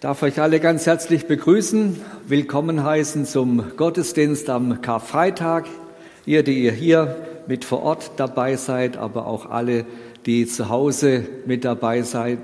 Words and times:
darf 0.00 0.22
euch 0.22 0.40
alle 0.40 0.60
ganz 0.60 0.86
herzlich 0.86 1.26
begrüßen, 1.26 2.00
willkommen 2.28 2.84
heißen 2.84 3.26
zum 3.26 3.64
Gottesdienst 3.76 4.48
am 4.48 4.80
Karfreitag. 4.80 5.66
Ihr, 6.24 6.44
die 6.44 6.62
ihr 6.62 6.70
hier 6.70 7.16
mit 7.48 7.64
vor 7.64 7.82
Ort 7.82 8.12
dabei 8.16 8.54
seid, 8.54 8.96
aber 8.96 9.26
auch 9.26 9.50
alle, 9.50 9.86
die 10.24 10.46
zu 10.46 10.68
Hause 10.68 11.24
mit 11.46 11.64
dabei 11.64 12.02
seid 12.02 12.38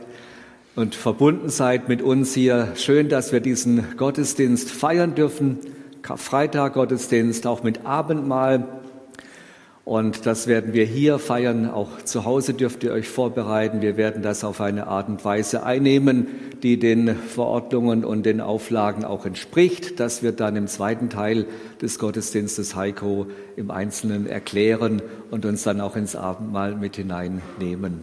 und 0.75 0.97
verbunden 0.97 1.49
seid 1.49 1.89
mit 1.89 2.03
uns 2.03 2.35
hier. 2.35 2.73
Schön, 2.75 3.09
dass 3.09 3.31
wir 3.31 3.39
diesen 3.39 3.97
Gottesdienst 3.97 4.73
feiern 4.73 5.15
dürfen. 5.15 5.59
Karfreitag 6.03 6.75
Gottesdienst, 6.75 7.47
auch 7.47 7.63
mit 7.63 7.87
Abendmahl. 7.87 8.67
Und 9.85 10.25
das 10.25 10.47
werden 10.47 10.73
wir 10.73 10.87
hier 10.87 11.19
feiern. 11.19 11.69
Auch 11.69 12.01
zu 12.03 12.25
Hause 12.25 12.55
dürft 12.55 12.83
ihr 12.85 12.93
euch 12.93 13.07
vorbereiten. 13.07 13.83
Wir 13.83 13.99
werden 13.99 14.23
das 14.23 14.43
auf 14.43 14.63
eine 14.63 14.87
Art 14.87 15.09
und 15.09 15.23
Weise 15.27 15.63
einnehmen, 15.63 16.29
die 16.63 16.79
den 16.79 17.15
Verordnungen 17.15 18.03
und 18.03 18.25
den 18.25 18.41
Auflagen 18.41 19.05
auch 19.05 19.27
entspricht. 19.27 20.01
Das 20.01 20.23
wird 20.23 20.41
dann 20.41 20.57
im 20.57 20.69
zweiten 20.69 21.11
Teil 21.11 21.45
des 21.83 21.99
Gottesdienstes 21.99 22.75
Heiko 22.75 23.27
im 23.57 23.71
Einzelnen 23.71 24.27
erklären 24.27 25.03
und 25.31 25.45
uns 25.45 25.65
dann 25.65 25.83
auch 25.83 25.97
ins 25.97 26.17
Abendmahl 26.17 26.77
mit 26.77 26.97
hineinnehmen. 26.97 28.01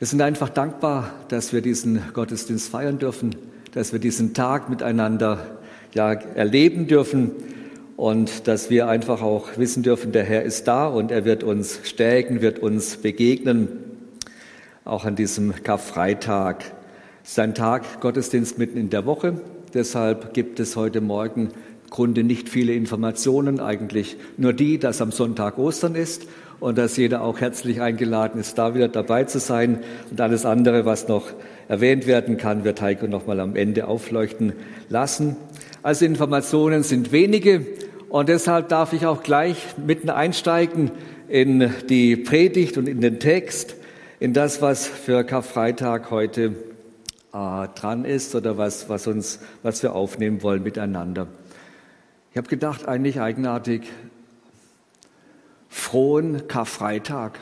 Wir 0.00 0.08
sind 0.08 0.20
einfach 0.20 0.48
dankbar, 0.48 1.12
dass 1.28 1.52
wir 1.52 1.60
diesen 1.60 2.02
Gottesdienst 2.12 2.68
feiern 2.68 2.98
dürfen, 2.98 3.36
dass 3.72 3.92
wir 3.92 4.00
diesen 4.00 4.34
Tag 4.34 4.68
miteinander 4.68 5.58
ja, 5.94 6.12
erleben 6.12 6.88
dürfen 6.88 7.30
und 7.96 8.48
dass 8.48 8.70
wir 8.70 8.88
einfach 8.88 9.22
auch 9.22 9.56
wissen 9.56 9.82
dürfen, 9.82 10.12
der 10.12 10.24
Herr 10.24 10.42
ist 10.42 10.66
da 10.66 10.86
und 10.86 11.10
er 11.10 11.24
wird 11.24 11.44
uns 11.44 11.80
stärken, 11.84 12.40
wird 12.40 12.58
uns 12.58 12.96
begegnen, 12.96 13.68
auch 14.84 15.04
an 15.04 15.16
diesem 15.16 15.62
Karfreitag. 15.62 16.64
Ist 17.24 17.38
ein 17.38 17.54
Tag 17.54 18.00
Gottesdienst 18.00 18.58
mitten 18.58 18.78
in 18.78 18.90
der 18.90 19.06
Woche, 19.06 19.40
deshalb 19.72 20.34
gibt 20.34 20.60
es 20.60 20.76
heute 20.76 21.00
Morgen 21.00 21.50
Grunde 21.94 22.24
nicht 22.24 22.48
viele 22.48 22.74
Informationen, 22.74 23.60
eigentlich 23.60 24.16
nur 24.36 24.52
die, 24.52 24.78
dass 24.78 25.00
am 25.00 25.12
Sonntag 25.12 25.58
Ostern 25.58 25.94
ist 25.94 26.26
und 26.58 26.76
dass 26.76 26.96
jeder 26.96 27.22
auch 27.22 27.40
herzlich 27.40 27.80
eingeladen 27.80 28.40
ist, 28.40 28.58
da 28.58 28.74
wieder 28.74 28.88
dabei 28.88 29.24
zu 29.24 29.38
sein. 29.38 29.78
Und 30.10 30.20
alles 30.20 30.44
andere, 30.44 30.86
was 30.86 31.06
noch 31.06 31.26
erwähnt 31.68 32.08
werden 32.08 32.36
kann, 32.36 32.64
wird 32.64 32.80
Heiko 32.80 33.06
noch 33.06 33.28
mal 33.28 33.38
am 33.38 33.54
Ende 33.54 33.86
aufleuchten 33.86 34.54
lassen. 34.88 35.36
Also 35.84 36.04
Informationen 36.04 36.82
sind 36.82 37.12
wenige 37.12 37.64
und 38.14 38.28
deshalb 38.28 38.68
darf 38.68 38.92
ich 38.92 39.06
auch 39.06 39.24
gleich 39.24 39.76
mitten 39.76 40.08
einsteigen 40.08 40.92
in 41.26 41.74
die 41.88 42.14
Predigt 42.14 42.78
und 42.78 42.86
in 42.86 43.00
den 43.00 43.18
Text, 43.18 43.74
in 44.20 44.32
das, 44.32 44.62
was 44.62 44.86
für 44.86 45.24
Karfreitag 45.24 46.12
heute 46.12 46.54
äh, 47.32 47.68
dran 47.74 48.04
ist 48.04 48.36
oder 48.36 48.56
was, 48.56 48.88
was, 48.88 49.08
uns, 49.08 49.40
was 49.64 49.82
wir 49.82 49.96
aufnehmen 49.96 50.44
wollen 50.44 50.62
miteinander. 50.62 51.26
Ich 52.30 52.36
habe 52.36 52.46
gedacht, 52.46 52.86
eigentlich 52.86 53.20
eigenartig, 53.20 53.82
frohen 55.68 56.46
Karfreitag 56.46 57.40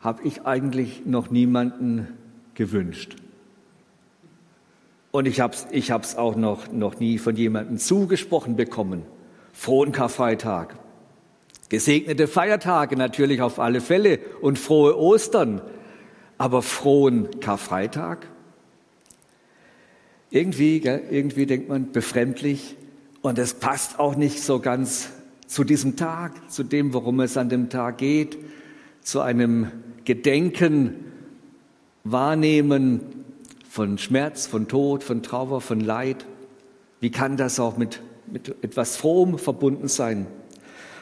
habe 0.00 0.24
ich 0.24 0.46
eigentlich 0.46 1.06
noch 1.06 1.30
niemanden 1.30 2.08
gewünscht. 2.54 3.19
Und 5.10 5.26
ich 5.26 5.40
habe 5.40 5.54
es 5.54 5.66
ich 5.70 5.90
hab's 5.90 6.16
auch 6.16 6.36
noch, 6.36 6.70
noch 6.72 7.00
nie 7.00 7.18
von 7.18 7.36
jemandem 7.36 7.78
zugesprochen 7.78 8.56
bekommen. 8.56 9.02
Frohen 9.52 9.92
Karfreitag. 9.92 10.76
Gesegnete 11.68 12.26
Feiertage 12.26 12.96
natürlich 12.96 13.42
auf 13.42 13.58
alle 13.58 13.80
Fälle 13.80 14.18
und 14.40 14.58
frohe 14.58 14.98
Ostern. 14.98 15.60
Aber 16.38 16.62
frohen 16.62 17.40
Karfreitag? 17.40 18.26
Irgendwie, 20.30 20.78
irgendwie 20.78 21.46
denkt 21.46 21.68
man 21.68 21.90
befremdlich 21.90 22.76
und 23.20 23.38
es 23.38 23.54
passt 23.54 23.98
auch 23.98 24.14
nicht 24.14 24.42
so 24.42 24.60
ganz 24.60 25.10
zu 25.46 25.64
diesem 25.64 25.96
Tag, 25.96 26.50
zu 26.50 26.62
dem, 26.62 26.94
worum 26.94 27.18
es 27.20 27.36
an 27.36 27.48
dem 27.48 27.68
Tag 27.68 27.98
geht, 27.98 28.38
zu 29.02 29.20
einem 29.20 29.72
Gedenken, 30.04 30.94
Wahrnehmen, 32.04 33.19
von 33.70 33.98
Schmerz, 33.98 34.48
von 34.48 34.66
Tod, 34.66 35.04
von 35.04 35.22
Trauer, 35.22 35.60
von 35.60 35.78
Leid. 35.78 36.26
Wie 36.98 37.12
kann 37.12 37.36
das 37.36 37.60
auch 37.60 37.76
mit, 37.76 38.00
mit 38.26 38.48
etwas 38.64 38.96
Frohem 38.96 39.38
verbunden 39.38 39.86
sein? 39.86 40.26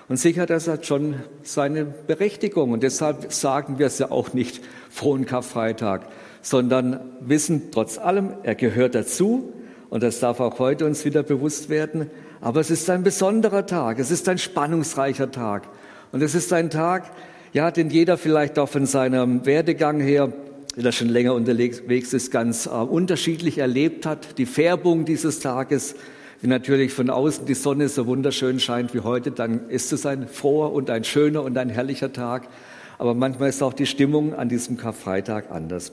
Und 0.06 0.18
sicher, 0.18 0.44
das 0.44 0.68
hat 0.68 0.84
schon 0.84 1.14
seine 1.42 1.86
Berechtigung. 1.86 2.72
Und 2.72 2.82
deshalb 2.82 3.32
sagen 3.32 3.78
wir 3.78 3.86
es 3.86 3.98
ja 3.98 4.10
auch 4.10 4.34
nicht 4.34 4.60
frohen 4.90 5.24
Karfreitag, 5.24 6.08
sondern 6.42 7.00
wissen 7.20 7.70
trotz 7.72 7.96
allem, 7.96 8.34
er 8.42 8.54
gehört 8.54 8.94
dazu. 8.94 9.50
Und 9.88 10.02
das 10.02 10.20
darf 10.20 10.38
auch 10.38 10.58
heute 10.58 10.84
uns 10.84 11.06
wieder 11.06 11.22
bewusst 11.22 11.70
werden. 11.70 12.10
Aber 12.42 12.60
es 12.60 12.70
ist 12.70 12.90
ein 12.90 13.02
besonderer 13.02 13.64
Tag. 13.64 13.98
Es 13.98 14.10
ist 14.10 14.28
ein 14.28 14.36
spannungsreicher 14.36 15.30
Tag. 15.30 15.68
Und 16.12 16.22
es 16.22 16.34
ist 16.34 16.52
ein 16.52 16.68
Tag, 16.68 17.12
ja, 17.54 17.70
den 17.70 17.88
jeder 17.88 18.18
vielleicht 18.18 18.58
auch 18.58 18.68
von 18.68 18.84
seinem 18.84 19.46
Werdegang 19.46 20.00
her 20.00 20.30
der 20.76 20.92
schon 20.92 21.08
länger 21.08 21.34
unterwegs 21.34 22.12
ist, 22.12 22.30
ganz 22.30 22.66
äh, 22.66 22.70
unterschiedlich 22.70 23.58
erlebt 23.58 24.06
hat. 24.06 24.38
Die 24.38 24.46
Färbung 24.46 25.04
dieses 25.04 25.40
Tages, 25.40 25.94
wenn 26.40 26.50
natürlich 26.50 26.92
von 26.92 27.10
außen 27.10 27.46
die 27.46 27.54
Sonne 27.54 27.88
so 27.88 28.06
wunderschön 28.06 28.60
scheint 28.60 28.94
wie 28.94 29.00
heute, 29.00 29.30
dann 29.30 29.68
ist 29.68 29.92
es 29.92 30.06
ein 30.06 30.28
froher 30.28 30.72
und 30.72 30.90
ein 30.90 31.04
schöner 31.04 31.42
und 31.42 31.58
ein 31.58 31.68
herrlicher 31.68 32.12
Tag. 32.12 32.48
Aber 32.98 33.14
manchmal 33.14 33.48
ist 33.48 33.62
auch 33.62 33.72
die 33.72 33.86
Stimmung 33.86 34.34
an 34.34 34.48
diesem 34.48 34.76
Karfreitag 34.76 35.50
anders. 35.50 35.92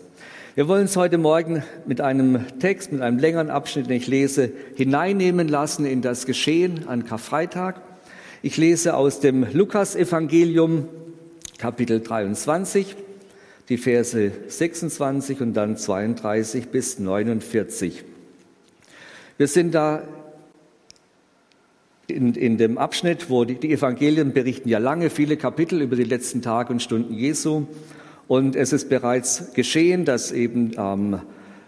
Wir 0.56 0.68
wollen 0.68 0.84
uns 0.84 0.96
heute 0.96 1.18
Morgen 1.18 1.64
mit 1.86 2.00
einem 2.00 2.46
Text, 2.60 2.92
mit 2.92 3.02
einem 3.02 3.20
längeren 3.20 3.50
Abschnitt, 3.50 3.88
den 3.88 3.98
ich 3.98 4.08
lese, 4.08 4.52
hineinnehmen 4.76 5.48
lassen 5.48 5.86
in 5.86 6.02
das 6.02 6.26
Geschehen 6.26 6.88
an 6.88 7.06
Karfreitag. 7.06 7.82
Ich 8.42 8.58
lese 8.58 8.96
aus 8.96 9.20
dem 9.20 9.46
Lukas-Evangelium, 9.52 10.88
Kapitel 11.58 12.00
23 12.00 12.96
die 13.70 13.78
Verse 13.78 14.32
26 14.48 15.42
und 15.42 15.54
dann 15.54 15.78
32 15.78 16.68
bis 16.68 17.00
49. 17.00 18.04
Wir 19.38 19.48
sind 19.48 19.74
da 19.74 20.04
in, 22.08 22.36
in 22.36 22.58
dem 22.58 22.78
Abschnitt, 22.78 23.30
wo 23.30 23.46
die, 23.46 23.56
die 23.56 23.72
Evangelien 23.72 24.34
berichten 24.34 24.70
ja 24.70 24.78
lange, 24.78 25.10
viele 25.10 25.38
Kapitel 25.38 25.82
über 25.82 25.96
die 25.96 26.04
letzten 26.04 26.42
Tage 26.42 26.72
und 26.72 26.82
Stunden 26.82 27.14
Jesu. 27.14 27.66
Und 28.28 28.56
es 28.56 28.74
ist 28.74 28.90
bereits 28.90 29.54
geschehen, 29.54 30.06
dass 30.06 30.32
eben 30.32 30.72
ähm, 30.78 31.20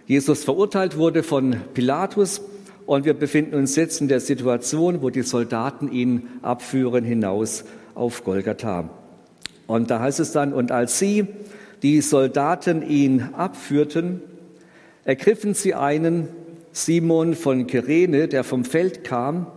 Jesus 0.06 0.44
verurteilt 0.44 0.97
wurde 0.97 1.24
von 1.24 1.56
Pilatus. 1.74 2.41
Und 2.86 3.06
wir 3.06 3.13
befinden 3.13 3.56
uns 3.56 3.75
jetzt 3.75 4.00
in 4.00 4.07
der 4.07 4.19
Situation, 4.19 5.02
wo 5.02 5.09
die 5.09 5.24
Soldaten 5.24 5.91
ihn 5.91 6.28
abführen 6.41 7.03
hinaus 7.03 7.66
auf 7.96 8.24
Golgatha. 8.24 8.90
Und 9.66 9.91
da 9.91 10.00
heißt 10.00 10.19
es 10.22 10.31
dann, 10.31 10.53
und 10.53 10.72
als 10.72 10.97
sie 10.97 11.28
die 11.84 12.02
Soldaten 12.02 12.88
ihn 12.88 13.22
abführten, 13.34 14.22
ergriffen 15.06 15.54
sie 15.54 15.74
einen 15.74 16.28
Simon 16.72 17.34
von 17.36 17.68
Kyrene, 17.68 18.28
der 18.28 18.44
vom 18.44 18.66
Feld 18.66 19.04
kam, 19.04 19.48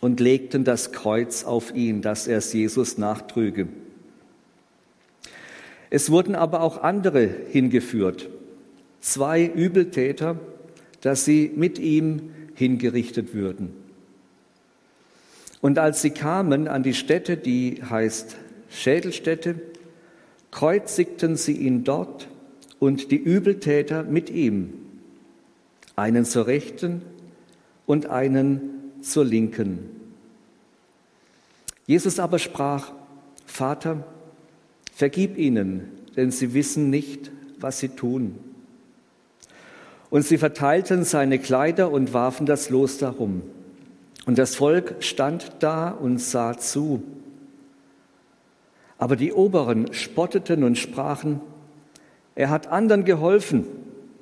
und 0.00 0.20
legten 0.20 0.62
das 0.62 0.92
Kreuz 0.92 1.44
auf 1.44 1.74
ihn, 1.74 2.02
dass 2.02 2.28
er 2.28 2.38
es 2.38 2.52
Jesus 2.52 2.98
nachtrüge. 2.98 3.66
Es 5.90 6.10
wurden 6.10 6.34
aber 6.34 6.60
auch 6.60 6.82
andere 6.82 7.28
hingeführt, 7.50 8.28
zwei 9.00 9.44
Übeltäter, 9.44 10.38
dass 11.00 11.24
sie 11.24 11.50
mit 11.54 11.78
ihm 11.78 12.30
hingerichtet 12.54 13.34
würden. 13.34 13.72
Und 15.60 15.78
als 15.78 16.02
sie 16.02 16.10
kamen 16.10 16.68
an 16.68 16.82
die 16.82 16.94
Stätte, 16.94 17.36
die 17.36 17.82
heißt 17.82 18.36
Schädelstätte, 18.70 19.56
kreuzigten 20.58 21.36
sie 21.36 21.52
ihn 21.52 21.84
dort 21.84 22.26
und 22.80 23.12
die 23.12 23.16
Übeltäter 23.16 24.02
mit 24.02 24.28
ihm, 24.28 24.72
einen 25.94 26.24
zur 26.24 26.48
Rechten 26.48 27.02
und 27.86 28.06
einen 28.06 28.90
zur 29.00 29.24
Linken. 29.24 29.88
Jesus 31.86 32.18
aber 32.18 32.40
sprach, 32.40 32.90
Vater, 33.46 34.02
vergib 34.92 35.38
ihnen, 35.38 35.92
denn 36.16 36.32
sie 36.32 36.54
wissen 36.54 36.90
nicht, 36.90 37.30
was 37.60 37.78
sie 37.78 37.90
tun. 37.90 38.34
Und 40.10 40.22
sie 40.26 40.38
verteilten 40.38 41.04
seine 41.04 41.38
Kleider 41.38 41.92
und 41.92 42.12
warfen 42.14 42.46
das 42.46 42.68
Los 42.68 42.98
darum. 42.98 43.42
Und 44.26 44.38
das 44.38 44.56
Volk 44.56 44.96
stand 45.04 45.52
da 45.60 45.90
und 45.90 46.18
sah 46.18 46.58
zu. 46.58 47.04
Aber 48.98 49.16
die 49.16 49.32
Oberen 49.32 49.92
spotteten 49.94 50.64
und 50.64 50.76
sprachen, 50.76 51.40
er 52.34 52.50
hat 52.50 52.66
anderen 52.66 53.04
geholfen, 53.04 53.64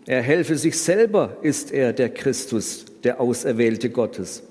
er 0.07 0.23
helfe 0.23 0.57
sich 0.57 0.79
selber, 0.79 1.39
ist 1.43 1.73
er 1.73 1.93
der 1.93 2.11
Christus, 2.11 2.85
der 3.03 3.21
Auserwählte 3.21 3.91
Gottes. 3.91 4.43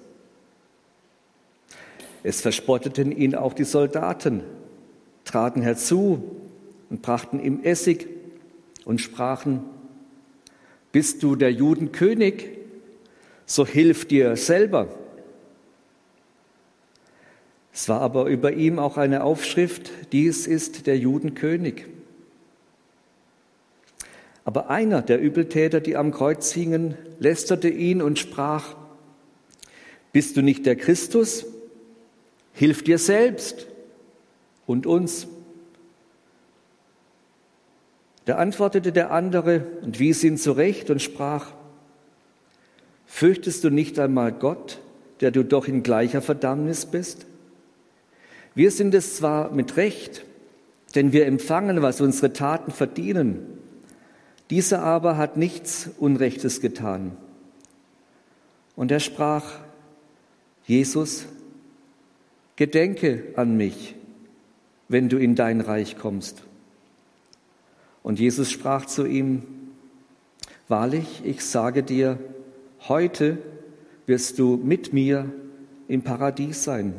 Es 2.23 2.41
verspotteten 2.41 3.11
ihn 3.11 3.35
auch 3.35 3.53
die 3.53 3.63
Soldaten, 3.63 4.41
traten 5.23 5.61
herzu 5.61 6.23
und 6.89 7.01
brachten 7.01 7.39
ihm 7.39 7.61
Essig 7.63 8.07
und 8.83 8.99
sprachen, 8.99 9.61
Bist 10.91 11.23
du 11.23 11.35
der 11.35 11.51
Judenkönig? 11.51 12.49
So 13.45 13.65
hilf 13.65 14.05
dir 14.05 14.35
selber. 14.37 14.87
Es 17.75 17.89
war 17.89 17.99
aber 17.99 18.27
über 18.27 18.53
ihm 18.53 18.79
auch 18.79 18.95
eine 18.95 19.25
Aufschrift, 19.25 19.91
dies 20.13 20.47
ist 20.47 20.87
der 20.87 20.97
Judenkönig. 20.97 21.83
Aber 24.45 24.69
einer 24.69 25.01
der 25.01 25.19
Übeltäter, 25.19 25.81
die 25.81 25.97
am 25.97 26.11
Kreuz 26.11 26.53
hingen, 26.53 26.95
lästerte 27.19 27.67
ihn 27.67 28.01
und 28.01 28.17
sprach, 28.17 28.77
bist 30.13 30.37
du 30.37 30.41
nicht 30.41 30.65
der 30.65 30.77
Christus? 30.77 31.45
Hilf 32.53 32.81
dir 32.81 32.97
selbst 32.97 33.67
und 34.65 34.87
uns. 34.87 35.27
Da 38.23 38.37
antwortete 38.37 38.93
der 38.93 39.11
andere 39.11 39.65
und 39.81 39.99
wies 39.99 40.23
ihn 40.23 40.37
zurecht 40.37 40.89
und 40.89 41.01
sprach, 41.01 41.51
Fürchtest 43.05 43.65
du 43.65 43.69
nicht 43.69 43.99
einmal 43.99 44.31
Gott, 44.31 44.79
der 45.19 45.31
du 45.31 45.43
doch 45.43 45.67
in 45.67 45.83
gleicher 45.83 46.21
Verdammnis 46.21 46.85
bist? 46.85 47.25
Wir 48.55 48.71
sind 48.71 48.93
es 48.93 49.17
zwar 49.17 49.51
mit 49.51 49.75
Recht, 49.75 50.25
denn 50.95 51.11
wir 51.11 51.25
empfangen, 51.25 51.81
was 51.81 51.99
unsere 51.99 52.31
Taten 52.31 52.71
verdienen. 52.71 53.59
Dieser 54.49 54.81
aber 54.81 55.17
hat 55.17 55.35
nichts 55.35 55.89
Unrechtes 55.99 56.61
getan. 56.61 57.17
Und 58.77 58.91
er 58.91 59.01
sprach, 59.01 59.59
Jesus, 60.65 61.25
gedenke 62.55 63.25
an 63.35 63.57
mich, 63.57 63.95
wenn 64.87 65.09
du 65.09 65.17
in 65.17 65.35
dein 65.35 65.61
Reich 65.61 65.97
kommst. 65.97 66.43
Und 68.03 68.19
Jesus 68.19 68.51
sprach 68.51 68.85
zu 68.85 69.05
ihm, 69.05 69.43
Wahrlich, 70.67 71.21
ich 71.23 71.45
sage 71.45 71.83
dir, 71.83 72.17
heute 72.87 73.37
wirst 74.07 74.39
du 74.39 74.57
mit 74.57 74.93
mir 74.93 75.31
im 75.87 76.01
Paradies 76.01 76.63
sein. 76.63 76.95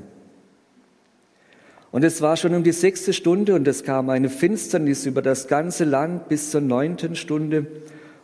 Und 1.93 2.05
es 2.05 2.21
war 2.21 2.37
schon 2.37 2.55
um 2.55 2.62
die 2.62 2.73
sechste 2.73 3.12
Stunde 3.12 3.55
und 3.55 3.67
es 3.69 3.85
kam 3.85 4.11
eine 4.11 4.29
Finsternis 4.29 5.06
über 5.06 5.23
das 5.23 5.49
ganze 5.49 5.85
Land 5.85 6.29
bis 6.29 6.50
zur 6.50 6.61
neunten 6.61 7.17
Stunde 7.17 7.67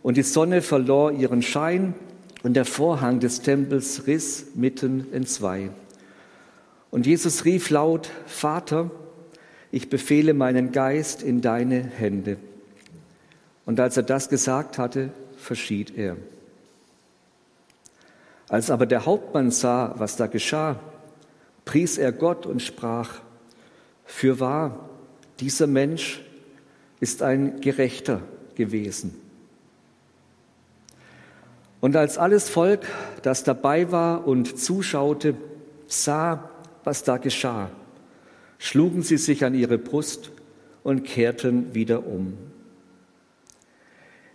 und 0.03 0.17
die 0.17 0.23
Sonne 0.23 0.63
verlor 0.63 1.13
ihren 1.13 1.43
Schein 1.43 1.95
und 2.43 2.55
der 2.55 2.65
Vorhang 2.65 3.21
des 3.21 3.41
Tempels 3.41 4.07
riss 4.07 4.47
mitten 4.55 5.07
in 5.13 5.27
zwei. 5.27 5.71
Und 6.91 7.07
Jesus 7.07 7.45
rief 7.45 7.71
laut, 7.71 8.11
Vater, 8.27 8.91
ich 9.71 9.89
befehle 9.89 10.35
meinen 10.35 10.73
Geist 10.73 11.23
in 11.23 11.41
deine 11.41 11.81
Hände. 11.83 12.37
Und 13.65 13.81
als 13.81 13.97
er 13.97 14.03
das 14.03 14.29
gesagt 14.29 14.77
hatte, 14.77 15.11
verschied 15.37 15.97
er. 15.97 16.17
Als 18.49 18.71
aber 18.71 18.85
der 18.85 19.07
Hauptmann 19.07 19.51
sah, 19.51 19.95
was 19.97 20.17
da 20.17 20.27
geschah, 20.27 20.79
pries 21.65 21.97
er 21.97 22.13
Gott 22.13 22.45
und 22.45 22.61
sprach, 22.61 23.21
für 24.05 24.41
wahr, 24.41 24.89
dieser 25.41 25.67
Mensch 25.67 26.23
ist 27.01 27.23
ein 27.23 27.61
Gerechter 27.61 28.23
gewesen. 28.55 29.21
Und 31.81 31.97
als 31.97 32.17
alles 32.17 32.49
Volk, 32.49 32.87
das 33.23 33.43
dabei 33.43 33.91
war 33.91 34.27
und 34.27 34.57
zuschaute, 34.59 35.35
sah, 35.89 36.49
was 36.85 37.03
da 37.03 37.17
geschah, 37.17 37.71
schlugen 38.59 39.03
sie 39.03 39.17
sich 39.17 39.45
an 39.45 39.55
ihre 39.55 39.79
Brust 39.79 40.31
und 40.85 41.03
kehrten 41.05 41.75
wieder 41.75 42.07
um. 42.07 42.39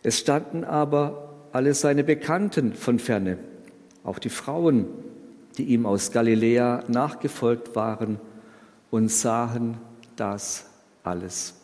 Es 0.04 0.19
standen 0.19 0.66
aber 0.66 1.48
alle 1.54 1.74
seine 1.74 2.04
Bekannten 2.04 2.74
von 2.74 3.00
ferne, 3.00 3.38
auch 4.04 4.19
die 4.19 4.30
Frauen, 4.30 4.88
die 5.58 5.64
ihm 5.64 5.86
aus 5.86 6.12
Galiläa 6.12 6.84
nachgefolgt 6.90 7.75
waren 7.75 8.19
und 8.92 9.10
sahen 9.10 9.78
das 10.16 10.66
alles. 11.04 11.56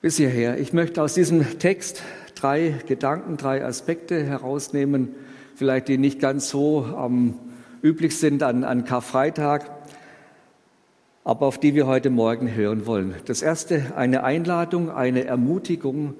Bis 0.00 0.16
hierher. 0.16 0.58
Ich 0.58 0.72
möchte 0.72 1.02
aus 1.02 1.14
diesem 1.14 1.58
Text 1.58 2.02
drei 2.34 2.80
Gedanken, 2.86 3.36
drei 3.36 3.64
Aspekte 3.64 4.24
herausnehmen, 4.24 5.14
vielleicht 5.56 5.88
die 5.88 5.98
nicht 5.98 6.20
ganz 6.20 6.48
so 6.48 6.86
ähm, 6.96 7.34
üblich 7.82 8.16
sind 8.18 8.42
an, 8.42 8.64
an 8.64 8.84
Karfreitag 8.84 9.70
aber 11.28 11.44
auf 11.44 11.60
die 11.60 11.74
wir 11.74 11.86
heute 11.86 12.08
Morgen 12.08 12.54
hören 12.54 12.86
wollen. 12.86 13.14
Das 13.26 13.42
erste, 13.42 13.92
eine 13.96 14.24
Einladung, 14.24 14.90
eine 14.90 15.24
Ermutigung 15.24 16.14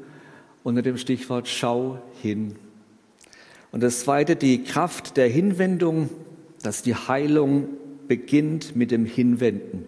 unter 0.65 0.83
dem 0.83 0.99
Stichwort 0.99 1.49
Schau 1.49 1.97
hin. 2.21 2.57
Und 3.73 3.83
das 3.83 4.01
zweite, 4.01 4.37
die 4.37 4.65
Kraft 4.65 5.17
der 5.17 5.29
Hinwendung, 5.29 6.11
dass 6.63 6.83
die 6.83 6.95
Heilung 6.95 7.69
beginnt 8.09 8.75
mit 8.75 8.91
dem 8.91 9.05
Hinwenden. 9.05 9.85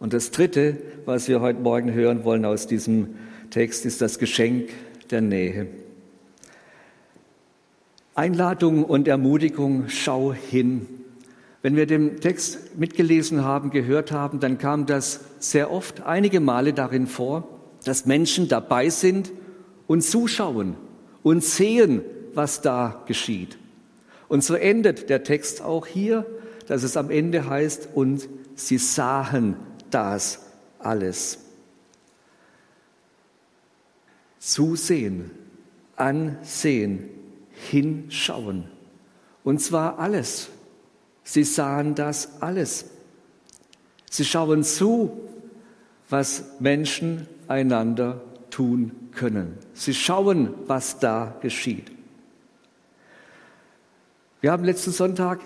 Und 0.00 0.12
das 0.12 0.30
dritte, 0.30 0.78
was 1.04 1.28
wir 1.28 1.40
heute 1.40 1.60
Morgen 1.60 1.92
hören 1.92 2.24
wollen 2.24 2.44
aus 2.44 2.66
diesem 2.66 3.14
Text, 3.50 3.86
ist 3.86 4.00
das 4.00 4.18
Geschenk 4.18 4.70
der 5.10 5.20
Nähe. 5.20 5.68
Einladung 8.14 8.84
und 8.84 9.08
Ermutigung, 9.08 9.84
schau 9.88 10.32
hin. 10.32 10.86
Wenn 11.62 11.76
wir 11.76 11.86
den 11.86 12.16
Text 12.20 12.76
mitgelesen 12.76 13.44
haben, 13.44 13.70
gehört 13.70 14.10
haben, 14.10 14.40
dann 14.40 14.58
kam 14.58 14.86
das 14.86 15.20
sehr 15.38 15.70
oft, 15.70 16.02
einige 16.02 16.40
Male 16.40 16.72
darin 16.72 17.06
vor, 17.06 17.48
dass 17.84 18.04
Menschen 18.04 18.48
dabei 18.48 18.90
sind 18.90 19.32
und 19.86 20.02
zuschauen 20.02 20.74
und 21.22 21.44
sehen, 21.44 22.02
was 22.34 22.60
da 22.60 23.02
geschieht. 23.06 23.58
Und 24.32 24.42
so 24.42 24.54
endet 24.54 25.10
der 25.10 25.24
Text 25.24 25.60
auch 25.60 25.86
hier, 25.86 26.24
dass 26.66 26.84
es 26.84 26.96
am 26.96 27.10
Ende 27.10 27.50
heißt, 27.50 27.90
und 27.92 28.30
sie 28.54 28.78
sahen 28.78 29.56
das 29.90 30.46
alles. 30.78 31.38
Zusehen, 34.38 35.32
ansehen, 35.96 37.10
hinschauen. 37.50 38.70
Und 39.44 39.60
zwar 39.60 39.98
alles. 39.98 40.48
Sie 41.24 41.44
sahen 41.44 41.94
das 41.94 42.40
alles. 42.40 42.86
Sie 44.10 44.24
schauen 44.24 44.64
zu, 44.64 45.28
was 46.08 46.58
Menschen 46.58 47.26
einander 47.48 48.22
tun 48.48 48.92
können. 49.12 49.58
Sie 49.74 49.92
schauen, 49.92 50.54
was 50.66 51.00
da 51.00 51.36
geschieht. 51.42 51.91
Wir 54.42 54.50
haben 54.50 54.64
letzten 54.64 54.90
Sonntag 54.90 55.38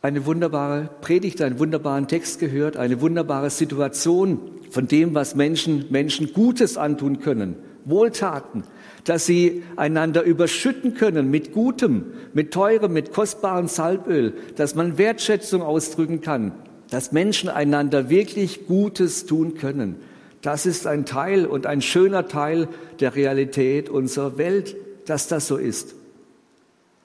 eine 0.00 0.24
wunderbare 0.24 0.88
Predigt, 1.02 1.42
einen 1.42 1.58
wunderbaren 1.58 2.08
Text 2.08 2.40
gehört, 2.40 2.78
eine 2.78 3.02
wunderbare 3.02 3.50
Situation 3.50 4.52
von 4.70 4.88
dem, 4.88 5.14
was 5.14 5.34
Menschen 5.34 5.84
Menschen 5.90 6.32
Gutes 6.32 6.78
antun 6.78 7.20
können, 7.20 7.56
Wohltaten, 7.84 8.64
dass 9.04 9.26
sie 9.26 9.64
einander 9.76 10.22
überschütten 10.22 10.94
können 10.94 11.30
mit 11.30 11.52
Gutem, 11.52 12.06
mit 12.32 12.54
teurem, 12.54 12.94
mit 12.94 13.12
kostbarem 13.12 13.68
Salböl, 13.68 14.32
dass 14.56 14.74
man 14.74 14.96
Wertschätzung 14.96 15.60
ausdrücken 15.60 16.22
kann, 16.22 16.52
dass 16.88 17.12
Menschen 17.12 17.50
einander 17.50 18.08
wirklich 18.08 18.66
Gutes 18.66 19.26
tun 19.26 19.56
können. 19.56 19.96
Das 20.40 20.64
ist 20.64 20.86
ein 20.86 21.04
Teil 21.04 21.44
und 21.44 21.66
ein 21.66 21.82
schöner 21.82 22.28
Teil 22.28 22.68
der 22.98 23.14
Realität 23.14 23.90
unserer 23.90 24.38
Welt, 24.38 24.74
dass 25.04 25.28
das 25.28 25.46
so 25.46 25.58
ist. 25.58 25.96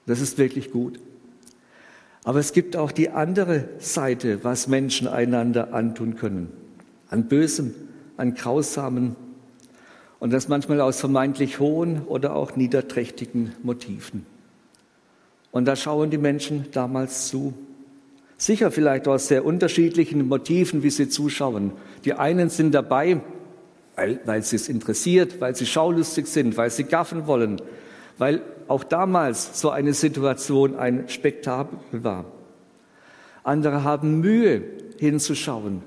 Das 0.06 0.22
ist 0.22 0.38
wirklich 0.38 0.70
gut. 0.70 0.98
Aber 2.28 2.40
es 2.40 2.52
gibt 2.52 2.76
auch 2.76 2.92
die 2.92 3.08
andere 3.08 3.70
Seite, 3.78 4.44
was 4.44 4.68
Menschen 4.68 5.08
einander 5.08 5.72
antun 5.72 6.14
können. 6.16 6.52
An 7.08 7.26
Bösem, 7.26 7.74
an 8.18 8.34
Grausamen, 8.34 9.16
und 10.18 10.30
das 10.34 10.46
manchmal 10.46 10.82
aus 10.82 11.00
vermeintlich 11.00 11.58
hohen 11.58 12.02
oder 12.02 12.36
auch 12.36 12.54
niederträchtigen 12.54 13.54
Motiven. 13.62 14.26
Und 15.52 15.64
da 15.64 15.74
schauen 15.74 16.10
die 16.10 16.18
Menschen 16.18 16.66
damals 16.72 17.28
zu. 17.28 17.54
Sicher 18.36 18.70
vielleicht 18.70 19.08
aus 19.08 19.28
sehr 19.28 19.46
unterschiedlichen 19.46 20.28
Motiven, 20.28 20.82
wie 20.82 20.90
sie 20.90 21.08
zuschauen. 21.08 21.72
Die 22.04 22.12
einen 22.12 22.50
sind 22.50 22.74
dabei, 22.74 23.22
weil, 23.96 24.20
weil 24.26 24.42
sie 24.42 24.56
es 24.56 24.68
interessiert, 24.68 25.40
weil 25.40 25.56
sie 25.56 25.64
schaulustig 25.64 26.26
sind, 26.26 26.58
weil 26.58 26.68
sie 26.68 26.84
gaffen 26.84 27.26
wollen, 27.26 27.62
weil 28.18 28.42
auch 28.68 28.84
damals 28.84 29.60
so 29.60 29.70
eine 29.70 29.94
Situation 29.94 30.76
ein 30.76 31.08
Spektakel 31.08 32.04
war. 32.04 32.26
Andere 33.42 33.82
haben 33.82 34.20
Mühe 34.20 34.62
hinzuschauen, 34.98 35.82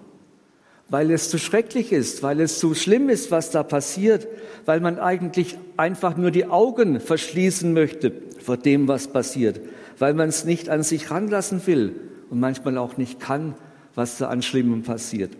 weil 0.89 1.11
es 1.11 1.29
zu 1.29 1.37
schrecklich 1.37 1.91
ist, 1.91 2.23
weil 2.23 2.41
es 2.41 2.59
zu 2.59 2.73
schlimm 2.73 3.09
ist, 3.09 3.31
was 3.31 3.51
da 3.51 3.63
passiert, 3.63 4.27
weil 4.65 4.79
man 4.79 4.99
eigentlich 4.99 5.57
einfach 5.77 6.17
nur 6.17 6.31
die 6.31 6.47
Augen 6.47 6.99
verschließen 6.99 7.71
möchte 7.71 8.11
vor 8.39 8.57
dem, 8.57 8.87
was 8.87 9.07
passiert, 9.07 9.61
weil 9.99 10.13
man 10.13 10.29
es 10.29 10.43
nicht 10.45 10.69
an 10.69 10.83
sich 10.83 11.11
ranlassen 11.11 11.65
will 11.67 11.95
und 12.29 12.39
manchmal 12.39 12.77
auch 12.77 12.97
nicht 12.97 13.19
kann, 13.19 13.53
was 13.93 14.17
da 14.17 14.29
an 14.29 14.41
Schlimmem 14.41 14.83
passiert. 14.83 15.31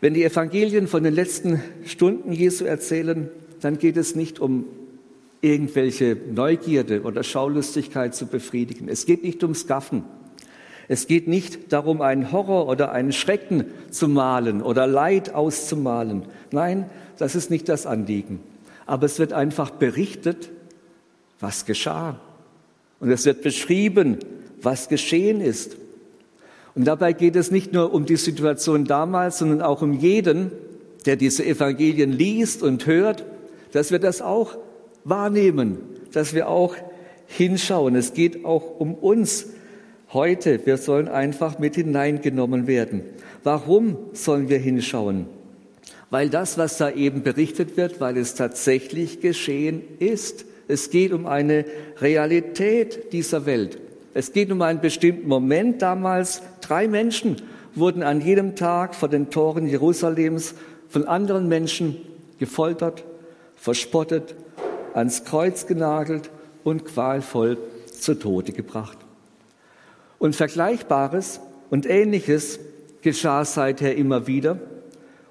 Wenn 0.00 0.14
die 0.14 0.24
Evangelien 0.24 0.86
von 0.86 1.02
den 1.02 1.14
letzten 1.14 1.62
Stunden 1.84 2.32
Jesu 2.32 2.64
erzählen, 2.64 3.28
dann 3.60 3.78
geht 3.78 3.96
es 3.96 4.14
nicht 4.14 4.38
um 4.38 4.66
irgendwelche 5.44 6.16
Neugierde 6.32 7.02
oder 7.02 7.22
Schaulustigkeit 7.22 8.14
zu 8.14 8.26
befriedigen. 8.26 8.88
Es 8.88 9.04
geht 9.04 9.22
nicht 9.22 9.42
ums 9.42 9.66
Gaffen. 9.66 10.02
Es 10.88 11.06
geht 11.06 11.28
nicht 11.28 11.72
darum, 11.72 12.00
einen 12.00 12.32
Horror 12.32 12.66
oder 12.66 12.92
einen 12.92 13.12
Schrecken 13.12 13.66
zu 13.90 14.08
malen 14.08 14.62
oder 14.62 14.86
Leid 14.86 15.34
auszumalen. 15.34 16.22
Nein, 16.50 16.88
das 17.18 17.34
ist 17.34 17.50
nicht 17.50 17.68
das 17.68 17.84
Anliegen. 17.84 18.40
Aber 18.86 19.04
es 19.04 19.18
wird 19.18 19.32
einfach 19.32 19.70
berichtet, 19.70 20.50
was 21.40 21.66
geschah. 21.66 22.18
Und 22.98 23.10
es 23.10 23.26
wird 23.26 23.42
beschrieben, 23.42 24.18
was 24.62 24.88
geschehen 24.88 25.40
ist. 25.40 25.76
Und 26.74 26.86
dabei 26.86 27.12
geht 27.12 27.36
es 27.36 27.50
nicht 27.50 27.72
nur 27.72 27.92
um 27.92 28.06
die 28.06 28.16
Situation 28.16 28.84
damals, 28.86 29.38
sondern 29.38 29.60
auch 29.60 29.82
um 29.82 29.92
jeden, 29.92 30.50
der 31.04 31.16
diese 31.16 31.44
Evangelien 31.44 32.12
liest 32.12 32.62
und 32.62 32.86
hört, 32.86 33.24
dass 33.72 33.90
wir 33.90 33.98
das 33.98 34.22
auch 34.22 34.56
wahrnehmen, 35.04 35.78
dass 36.12 36.34
wir 36.34 36.48
auch 36.48 36.74
hinschauen. 37.26 37.94
Es 37.94 38.14
geht 38.14 38.44
auch 38.44 38.80
um 38.80 38.94
uns 38.94 39.46
heute. 40.12 40.64
Wir 40.64 40.76
sollen 40.76 41.08
einfach 41.08 41.58
mit 41.58 41.74
hineingenommen 41.74 42.66
werden. 42.66 43.02
Warum 43.42 43.96
sollen 44.12 44.48
wir 44.48 44.58
hinschauen? 44.58 45.26
Weil 46.10 46.30
das, 46.30 46.58
was 46.58 46.78
da 46.78 46.90
eben 46.90 47.22
berichtet 47.22 47.76
wird, 47.76 48.00
weil 48.00 48.16
es 48.16 48.34
tatsächlich 48.34 49.20
geschehen 49.20 49.82
ist. 49.98 50.46
Es 50.68 50.90
geht 50.90 51.12
um 51.12 51.26
eine 51.26 51.64
Realität 52.00 53.12
dieser 53.12 53.46
Welt. 53.46 53.78
Es 54.14 54.32
geht 54.32 54.50
um 54.52 54.62
einen 54.62 54.80
bestimmten 54.80 55.28
Moment 55.28 55.82
damals. 55.82 56.40
Drei 56.60 56.86
Menschen 56.86 57.36
wurden 57.74 58.02
an 58.02 58.20
jedem 58.20 58.54
Tag 58.54 58.94
vor 58.94 59.08
den 59.08 59.28
Toren 59.30 59.66
Jerusalems 59.66 60.54
von 60.88 61.04
anderen 61.08 61.48
Menschen 61.48 61.96
gefoltert, 62.38 63.04
verspottet, 63.56 64.36
ans 64.94 65.24
Kreuz 65.24 65.66
genagelt 65.66 66.30
und 66.62 66.84
qualvoll 66.84 67.58
zu 67.86 68.14
Tode 68.14 68.52
gebracht. 68.52 68.98
Und 70.18 70.34
Vergleichbares 70.34 71.40
und 71.70 71.86
Ähnliches 71.86 72.58
geschah 73.02 73.44
seither 73.44 73.96
immer 73.96 74.26
wieder 74.26 74.58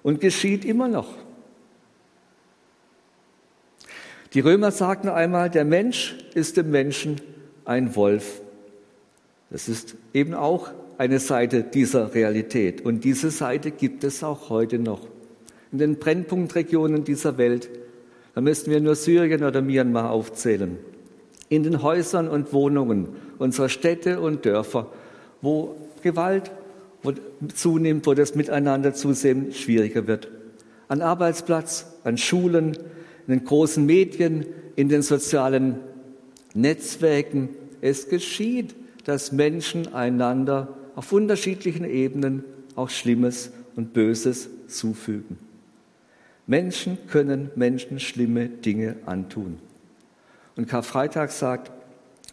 und 0.04 0.22
geschieht 0.22 0.66
immer 0.66 0.88
noch. 0.88 1.10
Die 4.34 4.40
Römer 4.40 4.72
sagten 4.72 5.10
einmal, 5.10 5.50
der 5.50 5.66
Mensch 5.66 6.18
ist 6.34 6.58
dem 6.58 6.72
Menschen 6.72 7.22
ein 7.66 7.96
Wolf. 7.96 8.42
Das 9.50 9.70
ist 9.70 9.96
eben 10.14 10.34
auch 10.34 10.72
eine 10.98 11.20
Seite 11.20 11.64
dieser 11.64 12.14
Realität. 12.16 12.82
Und 12.82 13.04
diese 13.04 13.30
Seite 13.30 13.72
gibt 13.72 14.04
es 14.04 14.24
auch 14.24 14.50
heute 14.50 14.80
noch. 14.80 15.08
In 15.72 15.78
den 15.78 16.00
Brennpunktregionen 16.00 17.04
dieser 17.04 17.38
Welt, 17.38 17.70
da 18.36 18.42
müssten 18.42 18.72
wir 18.72 18.80
nur 18.80 18.96
Syrien 18.96 19.44
oder 19.44 19.62
Myanmar 19.62 20.10
aufzählen. 20.10 20.78
In 21.50 21.64
den 21.64 21.84
Häusern 21.84 22.28
und 22.28 22.52
Wohnungen 22.54 23.10
unserer 23.38 23.70
Städte 23.70 24.20
und 24.20 24.46
Dörfer, 24.46 24.92
wo 25.42 25.76
Gewalt 26.02 26.52
zunimmt, 27.54 28.08
wo 28.08 28.14
das 28.14 28.36
Miteinander 28.36 28.94
zusehends 28.94 29.60
schwieriger 29.60 30.08
wird. 30.08 30.30
An 30.88 31.02
Arbeitsplatz, 31.02 31.98
an 32.04 32.18
Schulen, 32.18 32.78
in 33.28 33.40
den 33.40 33.44
großen 33.44 33.86
Medien, 33.86 34.46
in 34.76 34.90
den 34.90 35.02
sozialen 35.02 35.80
Netzwerken. 36.54 37.50
Es 37.82 38.10
geschieht, 38.10 38.76
dass 39.06 39.32
Menschen 39.32 39.94
einander 39.94 40.76
auf 40.96 41.12
unterschiedlichen 41.12 41.86
Ebenen 41.86 42.44
auch 42.76 42.90
Schlimmes 42.90 43.52
und 43.76 43.94
Böses 43.94 44.50
zufügen. 44.68 45.38
Menschen 46.46 46.98
können 47.08 47.52
Menschen 47.56 48.00
schlimme 48.00 48.50
Dinge 48.50 48.98
antun. 49.06 49.60
Und 50.56 50.68
Karfreitag 50.68 51.32
sagt, 51.32 51.72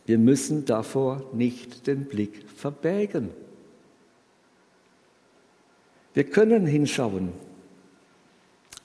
wir 0.07 0.19
müssen 0.19 0.65
davor 0.65 1.23
nicht 1.33 1.87
den 1.87 2.07
Blick 2.07 2.45
verbergen. 2.57 3.31
Wir 6.15 6.25
können 6.25 6.67
hinschauen. 6.67 7.33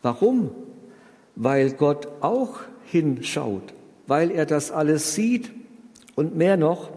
Warum? 0.04 0.52
Weil 1.36 1.72
Gott 1.72 2.08
auch 2.22 2.60
hinschaut, 2.86 3.74
weil 4.06 4.30
er 4.30 4.46
das 4.46 4.72
alles 4.72 5.16
sieht 5.16 5.52
und 6.14 6.36
mehr 6.36 6.58
noch, 6.58 6.92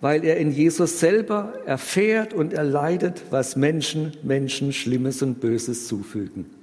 weil 0.00 0.24
er 0.24 0.38
in 0.38 0.50
Jesus 0.50 1.00
selber 1.00 1.52
erfährt 1.66 2.32
und 2.32 2.54
erleidet, 2.54 3.24
was 3.30 3.56
Menschen 3.56 4.16
Menschen 4.22 4.72
Schlimmes 4.72 5.22
und 5.22 5.40
Böses 5.40 5.86
zufügen. 5.86 6.57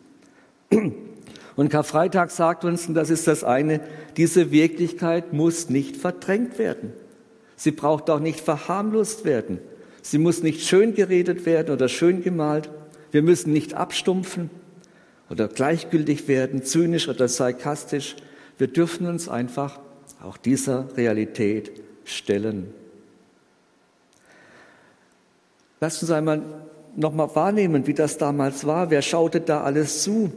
Und 0.70 1.70
Karfreitag 1.70 2.32
sagt 2.32 2.66
uns, 2.66 2.88
und 2.88 2.96
das 2.96 3.10
ist 3.10 3.28
das 3.28 3.44
eine, 3.44 3.80
diese 4.18 4.52
Wirklichkeit 4.52 5.34
muss 5.34 5.70
nicht 5.70 5.98
verdrängt 5.98 6.60
werden. 6.60 6.92
Sie 7.56 7.72
braucht 7.72 8.10
auch 8.10 8.20
nicht 8.20 8.42
verharmlost 8.42 9.24
werden. 9.24 9.60
Sie 10.02 10.18
muss 10.18 10.44
nicht 10.44 10.68
schön 10.68 10.94
geredet 10.94 11.46
werden 11.46 11.74
oder 11.74 11.88
schön 11.88 12.22
gemalt. 12.22 12.70
Wir 13.12 13.22
müssen 13.22 13.54
nicht 13.54 13.74
abstumpfen 13.74 14.50
oder 15.30 15.48
gleichgültig 15.48 16.28
werden, 16.28 16.64
zynisch 16.64 17.08
oder 17.08 17.28
sarkastisch. 17.28 18.18
Wir 18.58 18.68
dürfen 18.68 19.08
uns 19.08 19.30
einfach 19.30 19.80
auch 20.22 20.38
dieser 20.38 20.96
Realität 20.98 21.72
stellen. 22.04 22.74
Lasst 25.80 26.02
uns 26.02 26.12
einmal 26.12 26.42
nochmal 26.96 27.34
wahrnehmen, 27.36 27.88
wie 27.88 27.94
das 27.94 28.18
damals 28.18 28.66
war. 28.66 28.90
Wer 28.90 29.02
schaute 29.02 29.42
da 29.42 29.64
alles 29.64 30.04
zu? 30.04 30.32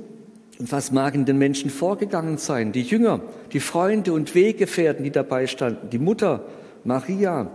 Und 0.59 0.73
was 0.73 0.91
mag 0.91 1.15
in 1.15 1.25
den 1.25 1.39
Menschen 1.39 1.71
vorgegangen 1.71 2.37
sein? 2.37 2.73
Die 2.73 2.83
Jünger, 2.83 3.21
die 3.53 3.61
Freunde 3.61 4.13
und 4.13 4.35
Weggefährten, 4.35 5.05
die 5.05 5.13
dabei 5.13 5.47
standen, 5.47 5.91
die 5.91 5.99
Mutter 5.99 6.45
Maria, 6.85 7.51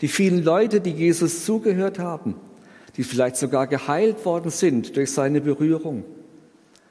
die 0.00 0.08
vielen 0.08 0.44
Leute, 0.44 0.80
die 0.80 0.92
Jesus 0.92 1.44
zugehört 1.44 1.98
haben, 1.98 2.36
die 2.96 3.02
vielleicht 3.02 3.36
sogar 3.36 3.66
geheilt 3.66 4.24
worden 4.24 4.50
sind 4.50 4.96
durch 4.96 5.10
seine 5.10 5.40
Berührung. 5.40 6.04